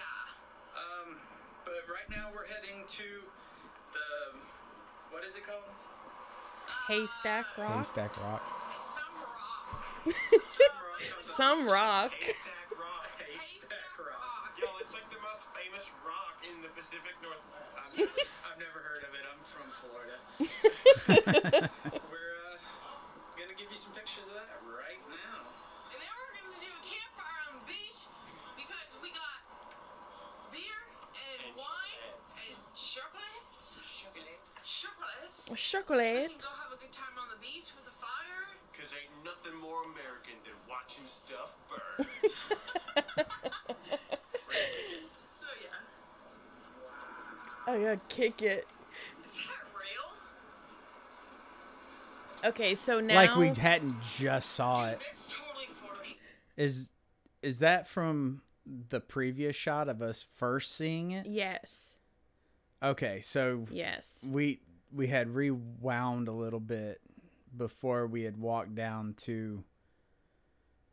[0.78, 1.18] Um,
[1.66, 3.04] but right now we're heading to
[3.94, 4.40] the
[5.12, 5.64] what is it called?
[6.88, 7.78] Haystack Rock.
[7.78, 8.42] Haystack Rock.
[10.06, 11.22] Some rock.
[11.22, 12.12] Some rock.
[12.14, 13.10] Haystack Rock.
[13.18, 14.39] Haystack Haystack Rock.
[14.60, 14.76] Rock.
[14.76, 17.72] Yo, it's like the most famous rock in the Pacific Northwest.
[17.80, 18.12] I've never,
[18.44, 19.24] I've never heard of it.
[19.24, 20.18] I'm from Florida.
[22.12, 22.60] we're uh,
[23.40, 25.48] gonna give you some pictures of that right now.
[25.96, 28.02] And then we're gonna do a campfire on the beach
[28.60, 29.40] because we got
[30.52, 30.80] beer
[31.16, 32.36] and, And wine chocolates.
[32.44, 33.80] and chocolates.
[33.80, 34.44] Chocolate.
[34.64, 35.40] Chocolates.
[35.48, 36.40] We can Chocolate.
[36.44, 38.44] go have a good time on the beach with a fire.
[38.76, 42.08] Cause ain't nothing more American than watching stuff burn.
[45.36, 45.84] So yeah.
[47.70, 48.66] Oh, I gotta kick it.
[49.26, 49.44] Is that
[52.42, 52.50] real?
[52.50, 55.00] Okay, so now Like we hadn't just saw Dude, it.
[55.30, 56.18] totally
[56.58, 56.90] Is
[57.42, 58.42] is that from
[58.90, 61.26] the previous shot of us first seeing it?
[61.28, 61.96] yes,
[62.82, 67.02] Okay, so yes, we we had rewound a little bit
[67.56, 69.64] before we had walked down to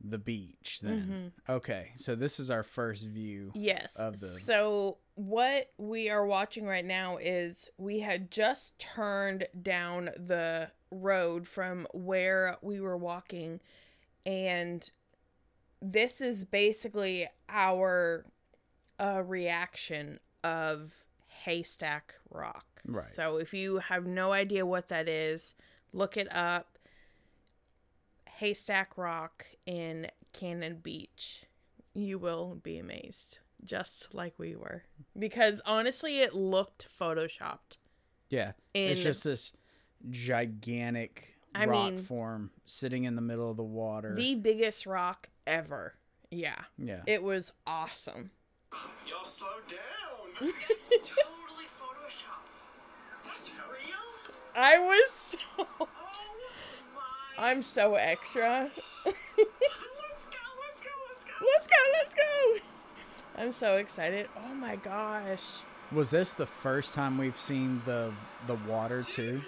[0.05, 1.33] the beach then.
[1.49, 1.53] Mm-hmm.
[1.53, 3.51] Okay, so this is our first view.
[3.55, 3.97] yes.
[3.97, 10.11] of the- So what we are watching right now is we had just turned down
[10.17, 13.61] the road from where we were walking,
[14.25, 14.89] and
[15.81, 18.27] this is basically our
[19.01, 20.93] uh, reaction of
[21.45, 22.67] Haystack Rock.
[22.87, 23.07] Right.
[23.07, 25.55] So if you have no idea what that is,
[25.93, 26.79] look it up.
[28.27, 31.45] Haystack Rock in Cannon Beach.
[31.95, 34.85] You will be amazed, just like we were.
[35.19, 37.77] Because honestly, it looked photoshopped.
[38.29, 38.53] Yeah.
[38.75, 39.53] it's just this
[40.11, 44.15] gigantic I rock mean- form sitting in the middle of the water.
[44.15, 45.95] The biggest rock ever.
[46.31, 46.63] Yeah.
[46.77, 47.03] yeah.
[47.07, 48.31] It was awesome.
[49.09, 49.79] Y'all slow down.
[50.41, 52.45] That's totally Photoshop.
[53.25, 54.35] That's real?
[54.55, 55.39] I was so.
[55.59, 55.89] Oh
[56.95, 57.51] my.
[57.51, 58.71] I'm so extra.
[59.07, 61.47] Let's go, let's go, let's go.
[61.53, 62.57] Let's go, let's go.
[63.39, 64.29] I'm so excited.
[64.37, 65.59] Oh my gosh.
[65.93, 68.13] Was this the first time we've seen the
[68.47, 69.43] the water too?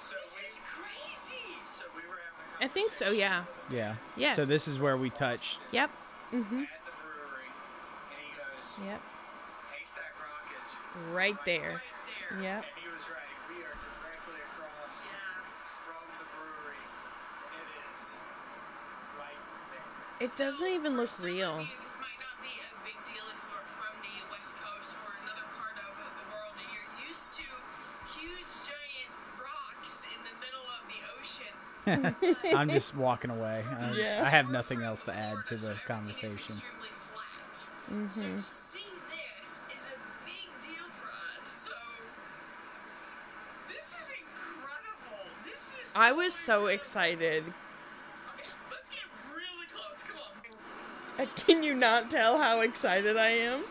[0.00, 1.42] So This we, is crazy.
[1.64, 2.18] so we were
[2.58, 3.44] having a I think so, yeah.
[3.70, 3.94] Yeah.
[4.16, 4.36] Yes.
[4.36, 5.60] So this is where we touched.
[5.72, 5.90] Yep.
[6.30, 7.48] conversation at the brewery,
[8.10, 9.00] and he goes, Yep.
[9.72, 11.82] Haystack Rock Right there.
[12.42, 12.64] Yep.
[12.64, 13.32] And he was right.
[13.48, 15.06] We are directly across
[15.86, 16.82] from the brewery.
[17.56, 18.16] It is
[19.16, 19.40] right
[19.70, 20.26] there.
[20.26, 21.66] It doesn't even look For some of real.
[32.54, 33.64] I'm just walking away.
[33.68, 34.22] I, Yeah.
[34.24, 36.34] I have nothing else to add to the conversation.
[36.56, 37.56] extremely flat.
[37.56, 41.08] So to see this is a big deal for
[41.40, 41.66] us.
[41.66, 41.74] So
[43.68, 45.26] this is incredible.
[45.44, 45.92] This is.
[45.96, 47.44] I was so excited.
[47.44, 49.00] Okay, let's get
[49.34, 50.02] really close.
[50.06, 51.28] Come on.
[51.36, 53.62] Can you not tell how excited I am?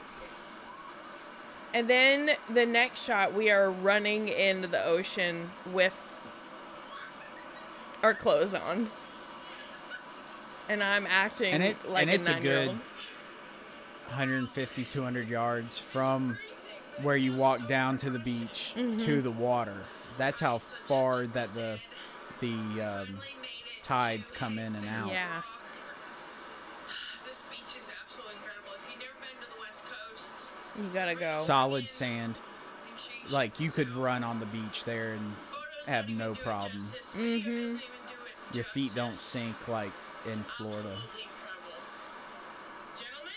[1.74, 5.94] And then the next shot, we are running into the ocean with
[8.04, 8.90] our clothes on.
[10.70, 12.78] And I'm acting And it like and it's a a nine year good old.
[14.10, 16.38] 150 200 yards from
[17.02, 19.00] where you walk down to the beach Mm-hmm.
[19.06, 19.76] to the water.
[20.18, 21.80] That's how far that the
[22.42, 23.20] the um,
[23.84, 25.08] tides come in and out.
[25.12, 25.42] Yeah.
[27.28, 28.74] This beach is absolutely incredible.
[28.76, 31.32] If you've never been to the West Coast, You gotta go.
[31.34, 32.36] Solid sand.
[32.92, 35.47] make sure you Like you could run on the beach there and Photos
[35.88, 36.84] have no problem.
[36.84, 37.14] justice.
[37.14, 37.80] Video doesn't even do
[38.26, 39.92] it Your feet don't sink like
[40.26, 40.98] in Florida.
[40.98, 41.82] Absolutely incredible.
[43.00, 43.34] Gentlemen,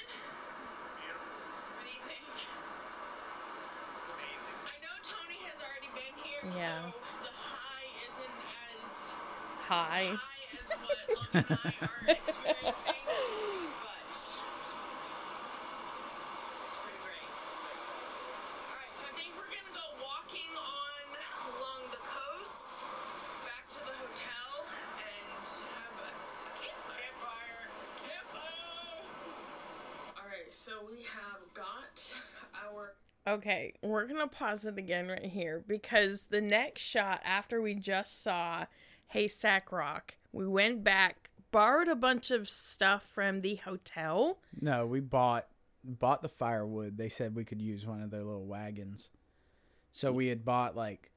[30.50, 32.14] so we have got
[32.66, 32.94] our
[33.26, 38.22] Okay, we're gonna pause it again right here because the next shot after we just
[38.22, 38.66] saw
[39.08, 44.38] hey, Haystack Rock, we went back, borrowed a bunch of stuff from the hotel.
[44.60, 45.46] No, we bought
[45.84, 46.96] bought the firewood.
[46.96, 49.10] They said we could use one of their little wagons.
[49.92, 51.10] So we had bought like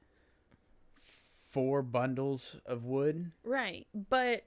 [1.50, 3.30] four bundles of wood.
[3.44, 4.44] Right, but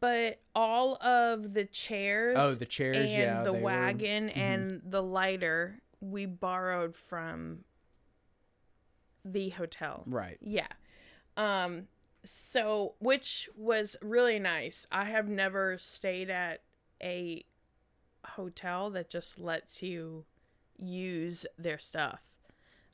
[0.00, 4.36] but all of the chairs Oh, the chairs, and yeah, the they were- wagon mhm.
[4.36, 7.64] and the lighter we borrowed from
[9.24, 10.02] the hotel.
[10.06, 10.38] Right.
[10.40, 10.68] Yeah.
[11.36, 11.88] Um
[12.24, 14.86] so which was really nice.
[14.92, 16.62] I have never stayed at
[17.02, 17.44] a
[18.24, 20.24] hotel that just lets you
[20.78, 22.20] use their stuff.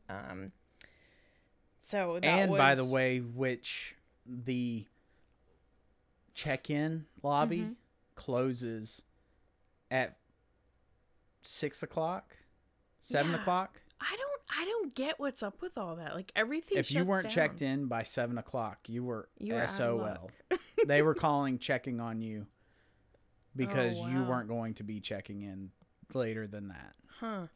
[0.09, 0.53] Um
[1.81, 4.87] so that and by the way, which the
[6.39, 7.73] check-in lobby Mm-hmm.
[8.15, 9.03] closes
[9.91, 10.17] at
[11.43, 12.37] six o'clock,
[13.01, 13.41] seven Yeah.
[13.41, 13.81] o'clock.
[14.01, 16.15] I don't I don't get what's up with all that.
[16.15, 17.33] Like everything If you weren't down.
[17.33, 20.31] checked in by seven o'clock, you were You were SOL.
[20.87, 22.47] they were calling checking on you
[23.57, 24.29] because you Oh, wow.
[24.29, 25.71] weren't going to be checking in
[26.15, 26.95] later than that.
[27.19, 27.47] Huh.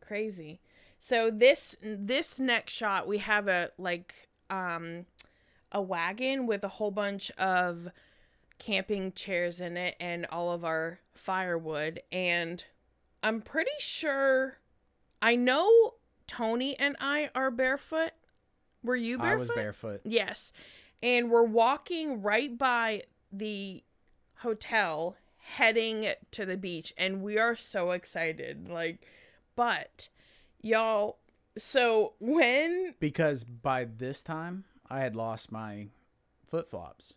[0.00, 0.60] Crazy.
[0.98, 4.14] So this this next shot we have a like
[4.48, 5.04] um
[5.72, 7.88] a wagon with a whole bunch of
[8.58, 12.64] camping chairs in it and all of our firewood and
[13.22, 14.58] I'm pretty sure
[15.20, 15.94] I know
[16.26, 18.12] Tony and I are barefoot.
[18.82, 19.34] Were you barefoot?
[19.34, 20.00] I was barefoot.
[20.04, 20.52] Yes.
[21.02, 23.02] And we're walking right by
[23.32, 23.82] the
[24.36, 29.06] hotel heading to the beach and we are so excited like
[29.54, 30.08] but
[30.60, 31.18] y'all
[31.58, 35.88] so when Because by this time, I had lost my
[36.46, 37.14] flip flops.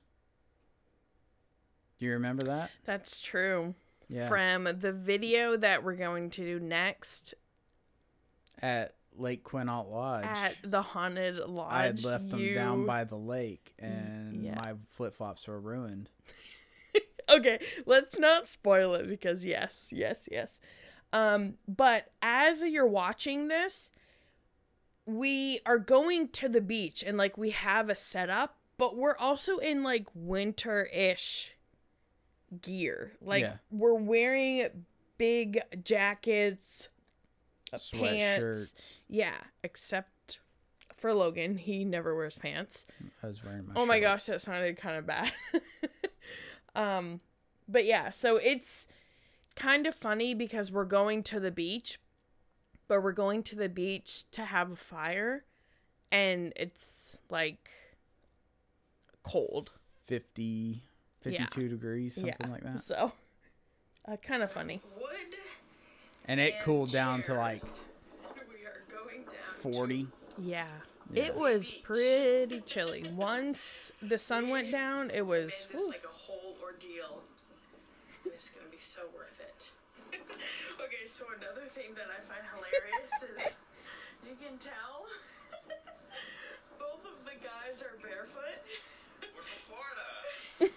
[1.99, 2.71] Do you remember that?
[2.85, 3.75] that's true
[4.07, 4.27] Yeah.
[4.29, 7.33] from the video that we're going to do next
[8.61, 10.25] At Lake Quinault Lodge.
[10.25, 14.55] at the haunted lodge I had left them down by the lake and yeah.
[14.55, 16.09] my flip flops were ruined.
[17.29, 20.59] okay, let's not spoil it because yes, yes, yes.
[21.11, 23.89] Um, but as you're watching this,
[25.05, 29.57] we are going to the beach and like we have a setup, but we're also
[29.57, 31.51] in like winter-ish
[32.61, 33.13] gear.
[33.21, 33.57] Like Yeah.
[33.71, 34.85] we're wearing
[35.17, 36.89] big jackets,
[37.73, 38.99] uh, pants.
[39.07, 40.39] Yeah, except
[40.97, 42.85] for Logan, he never wears pants.
[43.23, 45.31] I was wearing my Oh my gosh, that sounded kind of bad.
[46.75, 47.21] um,
[47.67, 48.87] but yeah, so it's
[49.55, 51.99] kind of funny because we're going to the beach,
[52.87, 55.43] but we're going to the beach to have a fire,
[56.11, 57.69] and it's like
[59.23, 59.71] cold.
[60.05, 60.81] 50,
[61.21, 62.83] 52 degrees, something like that.
[62.85, 63.11] So,
[64.07, 64.81] uh, kind of funny.
[64.99, 65.11] wood.
[66.25, 67.61] And it and cooled down to like.
[67.63, 70.07] We are going down 40.
[70.37, 70.67] Yeah.
[71.13, 73.09] It was pretty chilly.
[73.09, 75.65] Once the sun went down, it was.
[75.71, 77.23] this like a whole ordeal.
[78.23, 79.71] And it's gonna be so worth it.
[80.13, 83.57] okay, so another thing that I find hilarious is
[84.29, 85.05] you can tell
[86.77, 88.61] both of the guys are barefoot.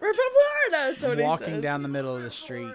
[0.00, 0.26] We're from
[0.70, 1.00] Florida.
[1.00, 1.62] Tony Walking says.
[1.62, 2.74] down the middle of the street.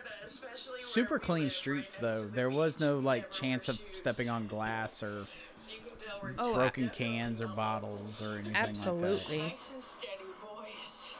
[0.81, 2.25] Super clean streets though.
[2.25, 5.25] There was no like chance of stepping on glass or
[5.57, 8.69] So you can tell we're Oh, broken cans or bottles or anything like that.
[8.69, 9.41] Absolutely.
[9.41, 11.13] And steady, boys.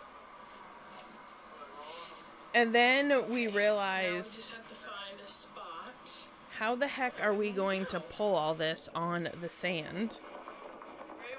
[2.54, 6.12] And then we realized just have to find a spot.
[6.58, 10.18] how the heck are we going to pull all this on the sand?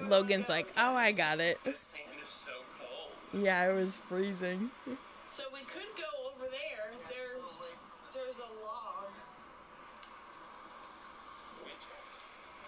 [0.01, 1.59] Logan's like, oh, I got it.
[1.63, 3.16] The sand is so cold.
[3.33, 4.71] Yeah, it was freezing.
[5.25, 6.91] So we could go over there.
[7.09, 7.61] There's
[8.13, 9.09] there's a log.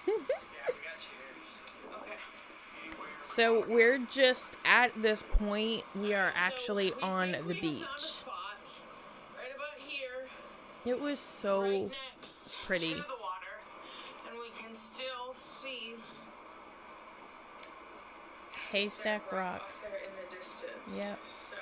[0.07, 0.13] yeah,
[0.67, 2.01] we got you.
[2.01, 2.17] Okay.
[3.23, 7.61] So we're just at this point, we are So actually we on the we have
[7.61, 8.01] found beach.
[8.01, 8.81] spot
[9.37, 10.27] right about here,
[10.85, 12.89] It was so right next pretty.
[12.89, 13.61] to the water,
[14.29, 15.95] and we can still see
[18.71, 19.61] haystack rock.
[20.41, 20.97] Off there in the distance.
[20.97, 21.19] Yep.
[21.27, 21.55] So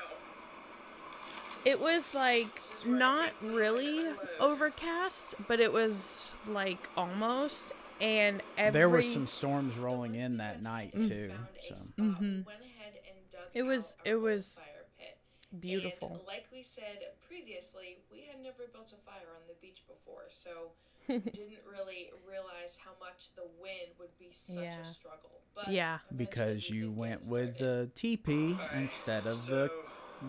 [1.66, 4.06] It was like not really
[4.40, 7.66] overcast, but it was like almost.
[8.00, 11.32] And every There were some storms rolling in that night too.
[11.68, 11.98] So spot.
[11.98, 12.22] We went
[12.62, 13.58] ahead and dug Mm-hmm.
[13.58, 15.18] It was- it was fire pit.
[15.60, 16.10] beautiful.
[16.20, 20.26] And like we said previously, we had never built a fire on the beach before,
[20.30, 20.72] so
[21.32, 24.82] didn't really realize how much the wind would be such Yeah.
[24.82, 25.32] a struggle.
[25.56, 26.00] But Yeah.
[26.16, 29.70] because you went with the teepee instead of the So,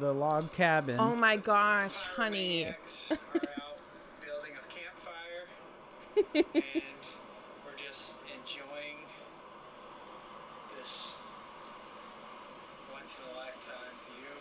[0.01, 0.99] the log cabin.
[1.01, 2.65] Oh my gosh, honey.
[2.65, 3.79] maniacs are out
[4.25, 5.49] building a campfire,
[6.35, 6.45] and
[7.65, 8.99] we're just enjoying
[10.79, 11.09] this
[12.93, 14.35] once in a lifetime view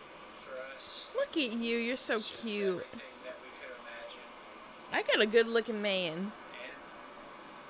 [0.46, 1.06] for us.
[1.16, 2.68] Look at you, you're so Shows cute.
[2.68, 4.28] Everything that we could imagine.
[4.98, 6.14] I got a good looking man.
[6.14, 6.32] And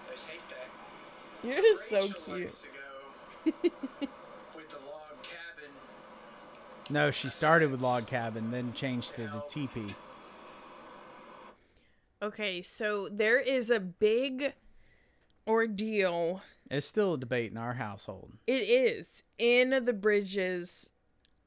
[0.08, 0.70] there's Haystack.
[1.44, 2.40] You're just so cute.
[2.40, 2.68] likes to
[3.44, 3.52] go
[4.56, 5.72] with the log cabin.
[6.90, 9.94] No, she started with log cabin, then changed to the teepee.
[12.22, 14.54] Okay, so there is a big
[15.46, 16.44] ordeal.
[16.72, 18.38] It's still a debate in our household.
[18.48, 20.90] It is in the Bridges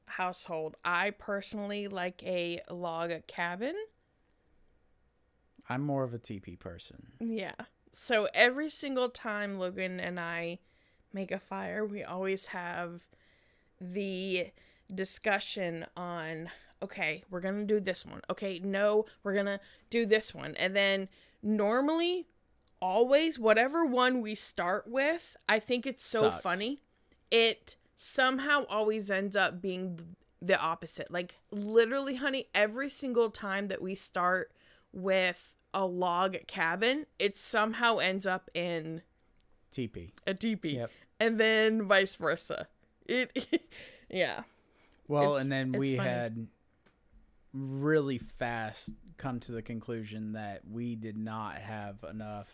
[0.05, 0.75] household.
[0.85, 3.73] I personally like a log cabin.
[5.71, 7.13] I'm more of a teepee person.
[7.19, 7.53] Yeah.
[7.93, 10.59] So every single time Logan and I
[11.13, 13.01] make a fire, we always have
[13.79, 14.47] the
[14.93, 16.49] discussion on
[16.83, 18.21] okay, we're going to do this one.
[18.29, 19.59] Okay, no, we're going to
[19.91, 20.55] do this one.
[20.55, 21.09] And then
[21.43, 22.25] normally
[22.81, 26.41] always whatever one we start with, I think it's so Sucks.
[26.41, 26.81] funny.
[27.29, 31.11] It somehow always ends up being the opposite.
[31.11, 34.51] Like literally, honey, every single time that we start
[34.91, 39.01] with a log cabin, it somehow ends up in
[39.71, 40.13] Teepee.
[40.27, 40.75] a teepee.
[40.75, 40.91] Yep.
[41.19, 42.67] And then vice versa.
[43.05, 43.63] It
[44.09, 44.43] yeah.
[45.07, 46.09] Well, It's- and then we funny.
[46.09, 46.47] had
[47.53, 52.49] really fast come to the conclusion that we did not have enough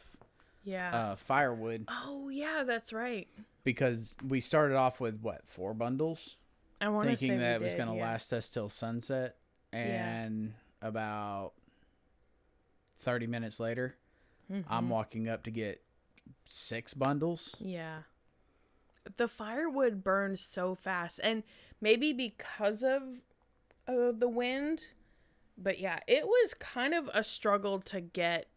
[0.64, 0.94] Yeah.
[1.12, 3.28] uh, firewood oh yeah, that's right.
[3.64, 6.36] because we started off with what four bundles,
[6.82, 8.02] I want to say thinking that it was going to yeah.
[8.04, 9.38] last us till sunset,
[9.72, 11.54] and about
[13.00, 13.96] thirty minutes later,
[14.52, 14.74] Mm-hmm.
[14.74, 15.82] I'm walking up to get
[16.46, 17.56] six bundles.
[17.60, 18.04] Yeah.
[19.18, 21.44] The firewood burns so fast and
[21.82, 23.02] maybe because of
[23.88, 24.86] uh, the wind,
[25.58, 28.48] but yeah, it was kind of a struggle to get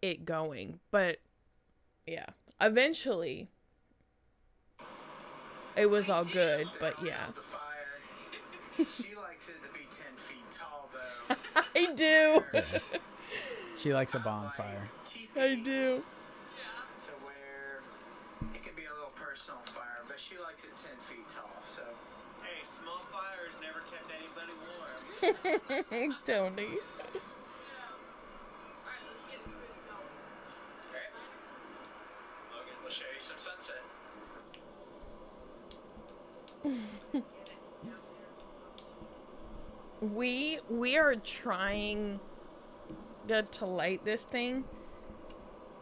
[0.00, 1.18] it going, but
[2.06, 2.26] yeah,
[2.60, 3.48] eventually
[5.76, 7.26] it was all good, but yeah.
[8.76, 11.36] She likes it to be 10 feet tall, though.
[11.76, 12.42] I do.
[13.82, 14.88] She likes a bonfire.
[15.36, 16.04] I do.
[17.02, 17.82] To where
[18.54, 21.82] it can be a little personal fire, but she likes it 10 feet tall, so.
[22.42, 26.14] Hey, small fires never kept anybody warm.
[26.24, 26.62] Tony.
[26.62, 26.78] Alright.
[32.52, 33.82] Logan, we'll show you some sunset.
[40.00, 42.18] We we are trying
[43.28, 44.64] to, to light this thing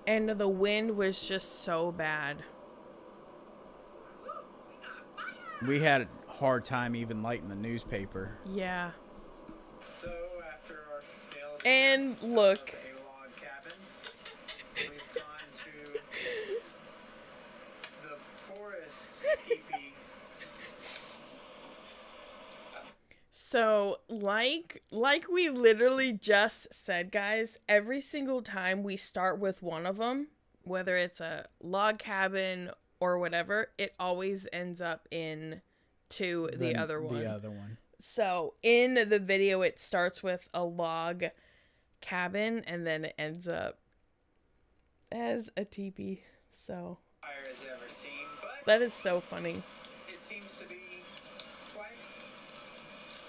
[0.06, 2.42] and the wind was just so bad.
[5.66, 8.38] We had a hard time even lighting the newspaper.
[8.46, 8.92] Yeah.
[9.92, 10.10] So,
[10.52, 11.02] after our
[11.66, 12.68] And attempt look.
[12.70, 13.78] of a log cabin,
[14.76, 16.00] we've gone to
[18.02, 19.94] the poorest teepee.
[23.50, 29.86] So, like like we literally just said, guys, every single time we start with one
[29.86, 30.28] of them,
[30.62, 32.70] whether it's a log cabin
[33.00, 35.62] or whatever, it always ends up in
[36.10, 37.18] to the, other one.
[37.18, 37.78] The other one.
[37.98, 41.24] So in the video, it starts with a log
[42.00, 43.80] cabin and then it ends up
[45.10, 46.22] as a teepee.
[46.52, 49.64] So fire has ever seen, but that is so funny.
[50.08, 50.79] it seems to be quite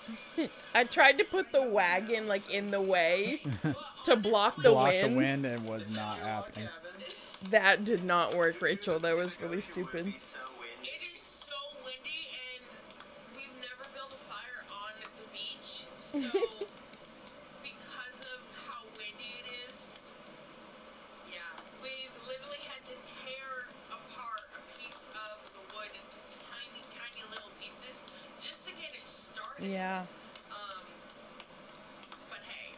[0.76, 3.42] I tried to put the wagon like in the way
[4.06, 5.14] to block the Block wind.
[5.14, 6.68] the wind and was not happening.
[7.50, 9.00] That did not work, Rachel.
[9.00, 10.14] That was really stupid.
[16.00, 16.20] so
[29.62, 30.06] Yeah.
[30.50, 30.82] Um,
[32.30, 32.72] but hey,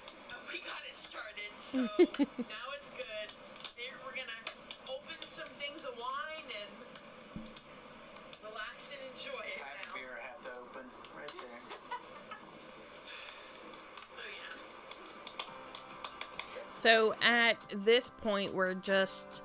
[0.51, 3.31] we got it started, so now it's good.
[3.77, 4.43] Here we're gonna
[4.89, 6.71] open some things of wine and
[8.43, 9.93] relax and enjoy it Half now.
[9.93, 10.85] beer I have to open
[11.17, 11.61] right there.
[14.11, 14.57] So yeah.
[16.69, 19.41] So at this point, we're just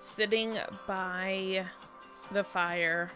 [0.00, 0.58] sitting
[0.88, 1.66] by
[2.32, 3.10] the fire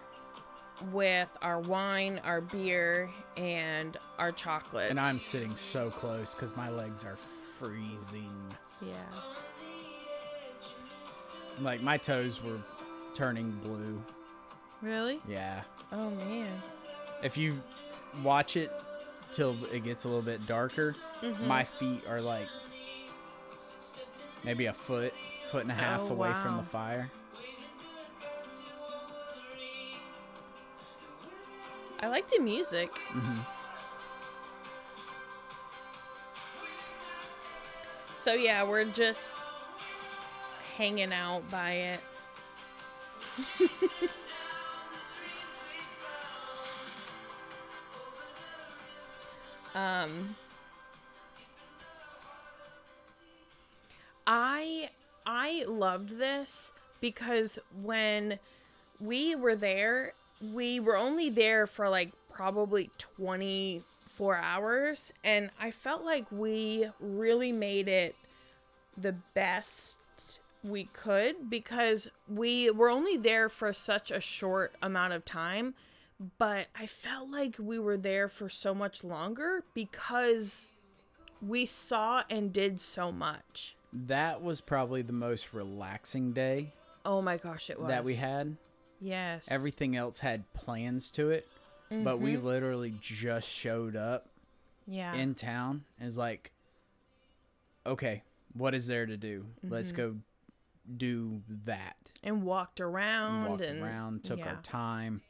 [0.92, 4.90] with our wine, our beer, and our chocolate.
[4.90, 7.16] And I'm sitting so close because my legs are
[7.58, 8.32] freezing.
[8.80, 8.92] yeah.
[11.60, 12.58] Like my toes were
[13.14, 14.00] turning blue.
[14.80, 15.20] Really?
[15.28, 15.62] Yeah.
[15.92, 16.52] Oh man.
[17.24, 17.60] If you
[18.22, 18.70] watch it
[19.34, 21.48] till it gets a little bit darker, Mm-hmm.
[21.48, 22.46] my feet are like
[24.44, 25.12] maybe a foot,
[25.50, 27.10] foot and a half Oh, away from the fire.
[32.00, 32.90] I like the music.
[38.28, 39.40] So yeah, we're just
[40.76, 42.00] hanging out by it.
[49.74, 50.36] um
[54.26, 54.90] I
[55.24, 56.70] I loved this
[57.00, 58.38] because when
[59.00, 66.04] we were there, we were only there for like probably 24 hours and I felt
[66.04, 68.14] like we really made it
[68.96, 69.96] the best
[70.64, 75.74] we could because we were only there for such a short amount of time
[76.38, 80.72] but I felt like we were there for so much longer because
[81.40, 83.76] we saw and did so much.
[83.92, 86.72] That was probably the most relaxing day
[87.04, 87.88] Oh my gosh, it was.
[87.88, 88.56] that we had.
[89.00, 89.46] Yes.
[89.50, 91.46] Everything else had plans to it,
[91.90, 92.46] but we mm-hmm.
[92.46, 94.28] literally just showed up
[94.86, 95.14] Yeah.
[95.14, 96.52] in town and was like,
[97.86, 98.22] okay,
[98.52, 99.46] what is there to do?
[99.62, 99.96] Let's mm-hmm.
[99.96, 100.16] go
[100.96, 101.96] do that.
[102.24, 104.48] and walked around And walked and around, took yeah.
[104.48, 105.20] our time.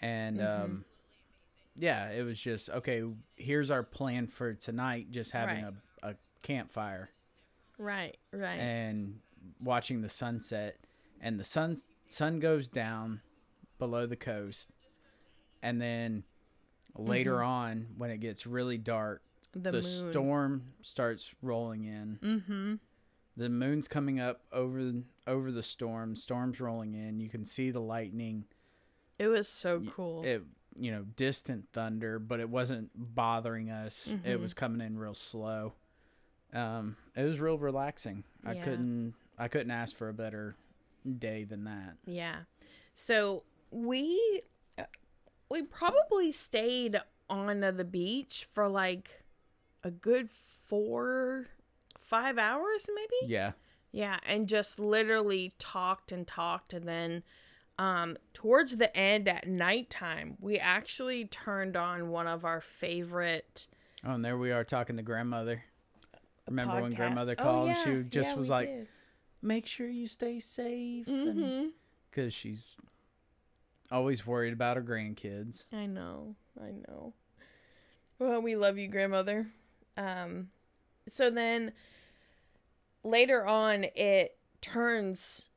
[0.00, 0.62] And mm-hmm.
[0.64, 0.84] um,
[1.76, 3.02] yeah, it was just, okay,
[3.36, 5.74] here's our plan for tonight just having Right.
[6.02, 7.10] a, a campfire
[7.78, 8.58] Right, right.
[8.60, 9.20] and
[9.62, 10.78] watching the sunset.
[11.20, 13.20] And the sun sun goes down
[13.78, 14.70] below the coast.
[15.62, 16.24] And then
[16.96, 22.18] later on, when it gets really dark, the, the, storm starts rolling in.
[22.22, 22.74] Mm-hmm.
[23.36, 24.92] The moon's coming up over
[25.26, 26.16] over the storm.
[26.16, 27.18] Storm's rolling in.
[27.20, 28.44] You can see the lightning.
[29.18, 30.22] It was so cool.
[30.24, 30.42] It
[30.76, 34.06] you know distant thunder, but it wasn't bothering us.
[34.08, 34.42] It Mm-hmm.
[34.42, 35.74] was coming in real slow.
[36.52, 38.24] Um, it was real relaxing.
[38.44, 40.56] I couldn't I couldn't ask for a better
[41.18, 41.96] day than that.
[42.06, 42.40] yeah.
[42.94, 44.40] So we
[45.50, 49.22] we probably stayed on the beach for like
[49.82, 51.46] a good four,
[52.00, 53.32] five hours, maybe.
[53.32, 53.52] Yeah,
[53.92, 57.22] Yeah, and just literally talked and talked and then
[57.78, 63.66] um towards the end at nighttime, we actually turned on one of our favorite
[64.06, 65.64] Oh, and there we are talking to grandmother.
[66.48, 66.96] Remember when podcasts.
[66.96, 67.68] grandmother Oh, called?
[67.68, 68.88] yeah, She just yeah, was like, did.
[69.44, 71.06] "Make sure you stay safe,"
[72.10, 72.76] because she's
[73.90, 75.66] always worried about her grandkids.
[75.72, 76.34] I know.
[76.60, 77.12] I know.
[78.18, 79.48] Well, we love you, grandmother.
[79.96, 80.48] Um
[81.06, 81.72] so then
[83.02, 85.48] later on it turns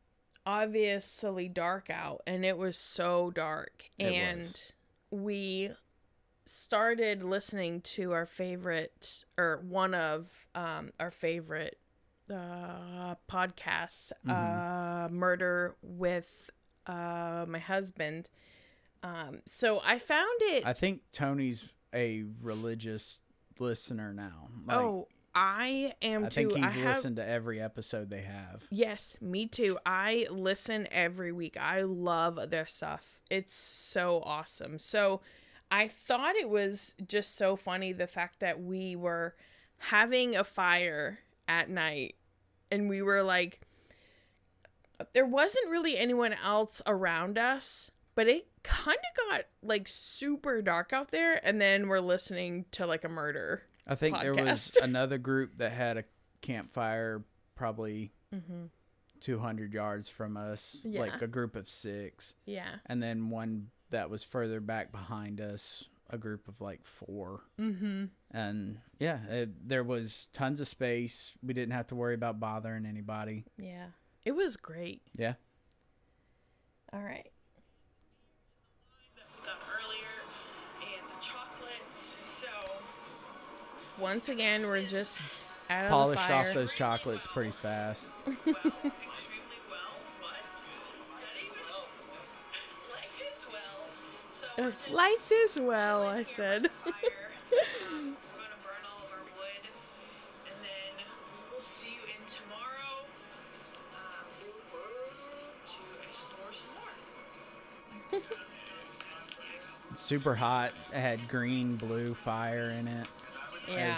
[0.46, 4.72] obviously dark out and it was so dark It and was.
[5.12, 5.72] we
[6.46, 11.78] started listening to our favorite or one of um our favorite
[12.30, 16.50] uh podcasts uh murder with
[16.88, 18.30] uh my husband
[19.04, 23.20] um so i found it I think Tony's a religious
[23.60, 24.50] listener now.
[24.66, 26.50] Like, oh I am I too.
[26.50, 28.64] think he's I have, listened to every episode they have.
[28.72, 29.78] Yes, me too.
[29.86, 31.58] I listen every week.
[31.60, 33.20] I love their stuff.
[33.30, 34.80] It's so awesome.
[34.80, 35.22] So
[35.70, 39.36] I thought it was just so funny the fact that we were
[39.78, 42.16] having a fire at night
[42.72, 43.62] and we were like,
[45.14, 50.92] there wasn't really anyone else around us, but it kind of got like super dark
[50.94, 51.40] out there.
[51.46, 53.64] And then we're listening to like a murder.
[53.86, 56.04] I think there was another group that had a
[56.42, 57.24] campfire
[57.56, 58.66] probably Mm-hmm.
[59.22, 61.00] 200 yards from us, Yeah.
[61.00, 62.36] like a group of six.
[62.46, 62.68] Yeah.
[62.86, 68.06] And then one that was further back behind us, a group of like 4 Mm-hmm.
[68.32, 71.34] And yeah, it, there was tons of space.
[71.42, 73.46] We didn't have to worry about bothering anybody.
[73.58, 73.88] Yeah.
[74.26, 75.02] It was great.
[75.16, 75.34] Yeah.
[76.92, 77.32] All right.
[79.16, 80.14] that we got earlier
[80.82, 82.42] and the chocolates.
[82.42, 85.22] So Once again, we're just
[85.70, 86.48] out of Polished the fire.
[86.50, 88.12] off those chocolates pretty fast.
[88.26, 88.64] well, extremely
[89.70, 90.44] well, but
[91.16, 91.64] that even
[92.92, 93.88] life is well.
[94.32, 96.70] So we're just Life is well, I said.
[109.96, 110.72] Super hot.
[110.94, 113.08] It had green, blue fire in it.
[113.68, 113.98] yeah.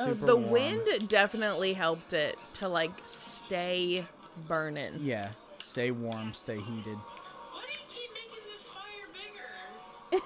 [0.00, 0.50] Uh, the warm.
[0.50, 4.06] wind definitely helped it to like stay
[4.46, 4.94] burning.
[5.00, 5.30] Yeah.
[5.64, 6.96] Stay warm, stay heated.
[6.96, 10.24] Why do you keep making this fire bigger?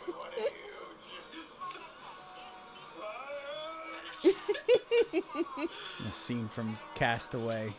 [6.09, 7.73] A scene from Castaway.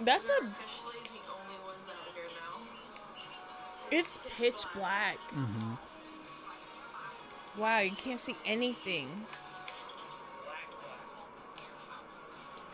[0.00, 0.48] That's a.
[3.90, 5.16] It's pitch black.
[5.30, 5.74] Mm-hmm.
[7.60, 9.08] Wow, you can't see anything.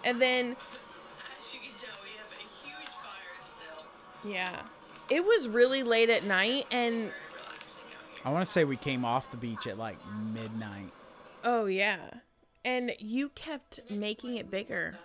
[0.04, 4.30] And then, As you can tell, we have a huge fire still.
[4.30, 4.62] yeah,
[5.10, 8.22] it was really late at night, and Very relaxing out here.
[8.26, 9.96] I want to say we came off the beach at like
[10.34, 10.90] midnight.
[11.42, 11.98] oh yeah,
[12.66, 14.98] and you kept making it bigger.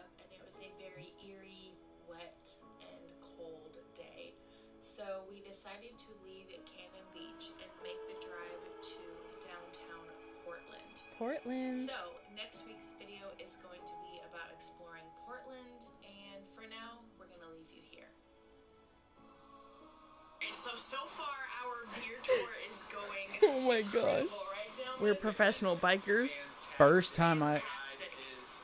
[11.19, 11.43] Portland.
[11.43, 11.91] Portland.
[11.91, 11.99] So
[12.31, 15.67] next week's video is going to be about exploring Portland,
[16.07, 18.07] and for now, we're gonna leave you here.
[20.39, 21.35] Okay, so so far
[21.67, 23.35] our beer tour is going.
[23.43, 24.31] Oh my gosh.
[24.31, 26.31] Right We're professional bikers.
[26.79, 28.63] First time I Tide is.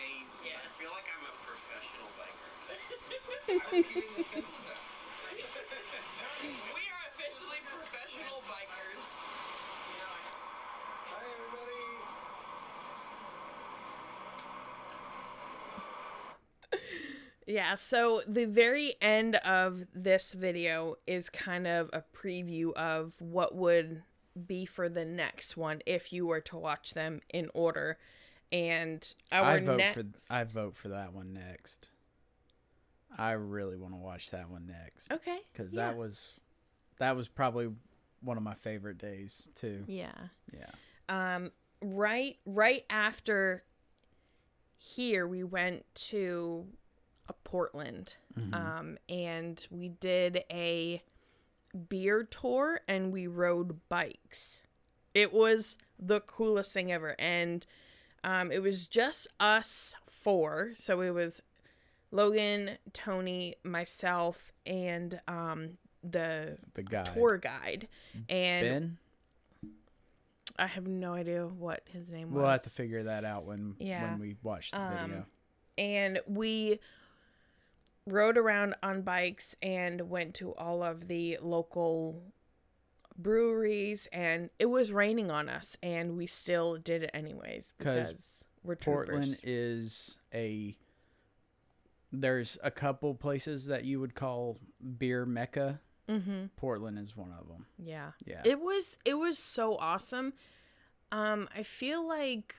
[0.00, 2.48] I feel like I'm a professional biker.
[3.76, 4.80] I'm getting the sense of that.
[6.48, 9.04] we are officially professional bikers.
[11.12, 11.74] Hi, everybody.
[17.46, 23.54] Yeah, so the very end of this video is kind of a preview of what
[23.54, 24.02] would
[24.46, 27.98] be for the next one if you were to watch them in order.
[28.50, 31.88] And our I vote next for I vote for that one next.
[33.16, 35.38] I really want to watch that one next Okay.
[35.52, 35.86] because yeah.
[35.88, 36.32] that was
[36.98, 37.70] that was probably
[38.20, 39.84] one of my favorite days too.
[39.86, 40.12] Yeah.
[40.52, 40.70] Yeah.
[41.08, 43.64] Um right right after
[44.78, 46.66] here we went to
[47.32, 48.16] Portland.
[48.52, 51.02] Um and we did a
[51.88, 54.62] beer tour and we rode bikes.
[55.14, 57.64] It was the coolest thing ever and
[58.22, 60.72] um it was just us four.
[60.76, 61.42] So it was
[62.10, 67.88] Logan, Tony, myself and um the The guy tour guide
[68.28, 68.98] and Ben.
[70.58, 72.36] I have no idea what his name was.
[72.42, 74.10] We'll have to figure that out when Yeah.
[74.10, 75.26] when we watch the Um, video.
[75.78, 76.78] and we
[78.06, 82.22] rode around on bikes and went to all of the local
[83.16, 88.14] breweries and it was raining on us and we still did it anyways because
[88.62, 89.06] we're troopers.
[89.06, 90.76] Portland is a
[92.12, 94.58] there's a couple places that you would call
[94.98, 95.80] beer mecca.
[96.08, 96.46] mm-hmm.
[96.56, 97.66] Portland is one of them.
[97.78, 98.10] Yeah.
[98.26, 98.42] Yeah.
[98.44, 100.34] It was it was so awesome.
[101.12, 102.56] Um I feel like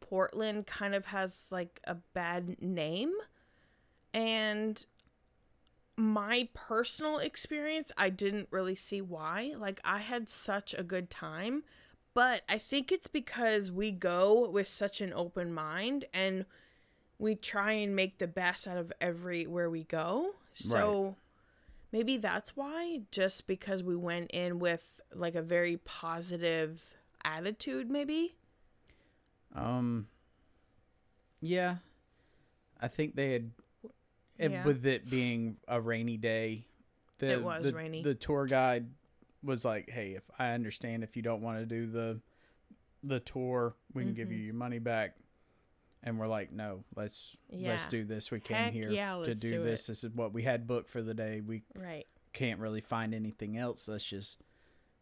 [0.00, 3.12] Portland kind of has like a bad name
[4.14, 4.86] and
[5.96, 9.54] my personal experience, I didn't really see why.
[9.58, 11.64] Like I had such a good time,
[12.14, 16.46] but I think it's because we go with such an open mind and
[17.18, 20.34] we try and make the best out of everywhere we go.
[20.54, 21.16] So
[21.92, 24.82] maybe that's why just because we went in with
[25.14, 26.80] like a very positive
[27.24, 28.36] attitude, maybe.
[29.54, 30.06] Um.
[31.40, 31.76] Yeah,
[32.80, 33.50] I think they had,
[34.38, 34.64] Yeah.
[34.64, 36.66] with it being a rainy day.
[37.18, 38.02] The, It was the- rainy.
[38.02, 38.86] The tour guide
[39.42, 42.20] was like, "Hey, if I understand if you don't want to do the,
[43.02, 44.46] the tour, we can give you Mm-hmm.
[44.46, 45.16] your money back."
[46.02, 48.30] And we're like, "No, let's let's do this.
[48.30, 49.84] We came Heck here yeah, to do, do this.
[49.84, 49.92] it.
[49.92, 51.40] This is what we had booked for the day.
[51.40, 52.06] We Right.
[52.32, 53.88] can't really find anything else.
[53.88, 54.38] Let's just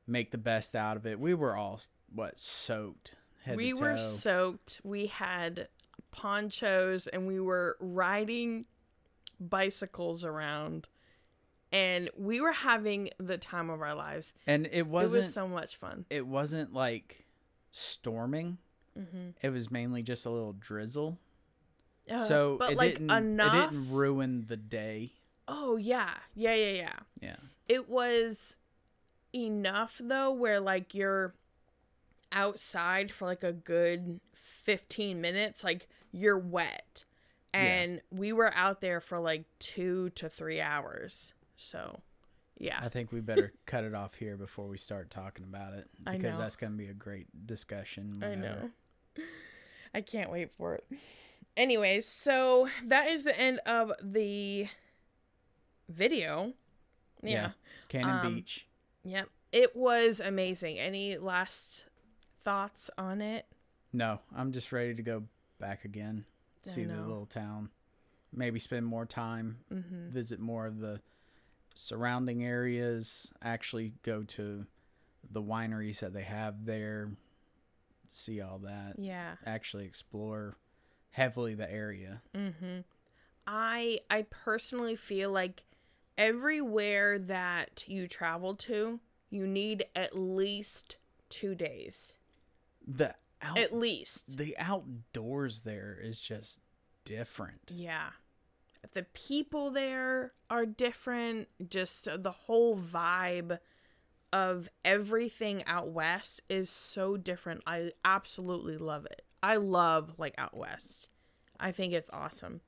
[0.06, 1.80] make the best out of it." We were all
[2.14, 3.14] what soaked.
[3.52, 4.80] We were soaked.
[4.84, 5.68] We had
[6.12, 8.66] ponchos and we were riding
[9.48, 10.88] bicycles around.
[11.70, 14.34] And we were having the time of our lives.
[14.46, 16.04] and it it wasn't was so much fun.
[16.10, 17.24] it wasn't like
[17.70, 18.58] storming.
[18.98, 19.30] Mm-hmm.
[19.40, 21.18] It was mainly just a little drizzle.
[22.10, 23.54] Uh, so but it like didn't enough.
[23.54, 25.12] it didn't ruin the day.
[25.48, 26.96] Oh yeah, yeah, yeah, yeah.
[27.20, 27.36] Yeah.
[27.68, 28.58] It was
[29.34, 31.34] enough though, where like you're
[32.32, 37.04] outside for like a good fifteen minutes, like you're wet,
[37.54, 37.60] Yeah.
[37.60, 41.32] and we were out there for like two to three hours.
[41.56, 42.00] So,
[42.58, 45.88] yeah, I think we better cut it off here before we start talking about it
[46.06, 48.22] I because that's going to be a great discussion.
[48.24, 48.70] I know.
[49.94, 50.84] I can't wait for it.
[51.56, 54.68] Anyways, so that is the end of the
[55.88, 56.54] video.
[57.22, 57.50] Yeah.
[57.88, 58.66] Cannon Um, Beach.
[59.04, 59.28] Yep.
[59.52, 60.78] It was amazing.
[60.78, 61.84] Any last
[62.42, 63.46] thoughts on it?
[63.92, 65.24] No, I'm just ready to go
[65.60, 66.24] back again.
[66.62, 67.70] See the little town.
[68.32, 69.58] Maybe spend more time.
[69.72, 70.08] Mm-hmm.
[70.08, 71.00] Visit more of the
[71.74, 73.32] surrounding areas.
[73.42, 74.66] Actually go to
[75.30, 77.10] the wineries that they have there.
[78.10, 78.94] See all that.
[78.98, 79.36] Yeah.
[79.46, 80.56] actually explore
[81.10, 82.22] heavily the area.
[82.34, 82.80] Mm-hmm.
[83.46, 85.64] I I personally feel like
[86.16, 89.00] everywhere that you travel to,
[89.30, 90.96] you need at least
[91.28, 92.14] two days.
[92.86, 94.24] The out At least.
[94.28, 96.60] the outdoors there is just
[97.04, 97.70] different.
[97.74, 98.10] Yeah.
[98.94, 101.48] The people there are different.
[101.68, 103.58] Just the whole vibe
[104.32, 107.62] of everything out west is so different.
[107.66, 109.22] I absolutely love it.
[109.42, 111.08] I love like out west.
[111.60, 112.60] I think it's awesome.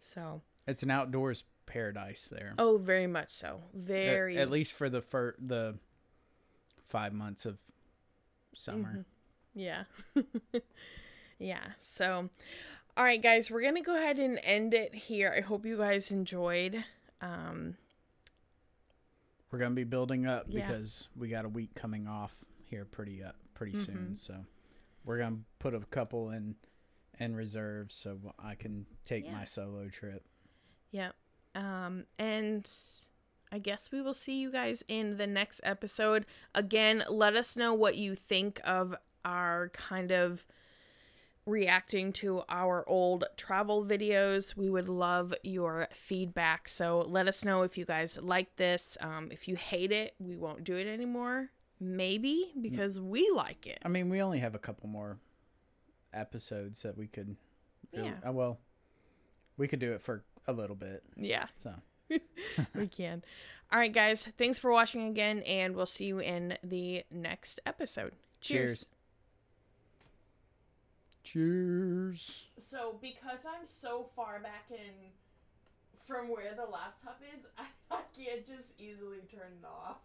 [0.00, 2.54] So, It's an outdoors paradise there.
[2.58, 3.62] oh, very much so.
[3.74, 5.78] At- Very at, least for the fir- the
[6.88, 7.58] 5 months of
[8.54, 8.88] summer.
[8.90, 9.00] Mm-hmm.
[9.54, 9.84] Yeah.
[11.38, 11.64] yeah.
[11.78, 12.28] So,
[12.96, 15.34] all right, guys, we're going to go ahead and end it here.
[15.36, 16.84] I hope you guys enjoyed.
[17.20, 17.76] Um,
[19.50, 20.66] We're going to be building up Yeah.
[20.66, 23.82] because we got a week coming off here pretty uh, pretty Mm-hmm.
[23.92, 24.16] soon.
[24.16, 24.34] So
[25.04, 26.56] we're going to put a couple in
[27.20, 29.32] in reserve so I can take Yeah.
[29.32, 30.24] my solo trip.
[30.92, 31.14] Yep.
[31.54, 32.68] Um, and
[33.52, 36.24] I guess we will see you guys in the next episode.
[36.54, 40.46] Again, let us know what you think of our kind of
[41.44, 44.56] reacting to our old travel videos.
[44.56, 46.68] We would love your feedback.
[46.68, 48.96] So let us know if you guys like this.
[49.00, 51.50] Um, if you hate it, we won't do it anymore.
[51.80, 53.78] Maybe because we like it.
[53.84, 55.18] I mean, we only have a couple more
[56.14, 57.36] episodes that we could.
[57.92, 58.14] Yeah.
[58.26, 58.58] uh, well,
[59.56, 61.02] we could do it for a little bit.
[61.16, 61.74] Yeah, So
[62.74, 63.24] we can.
[63.72, 64.28] All right, guys.
[64.36, 68.12] Thanks for watching again, and we'll see you in the next episode.
[68.40, 68.86] cheers.
[71.22, 72.48] Cheers.
[72.58, 75.10] So, because I'm so far back in
[76.06, 77.44] from where the laptop is,
[77.90, 79.98] I, can't just easily turn it off.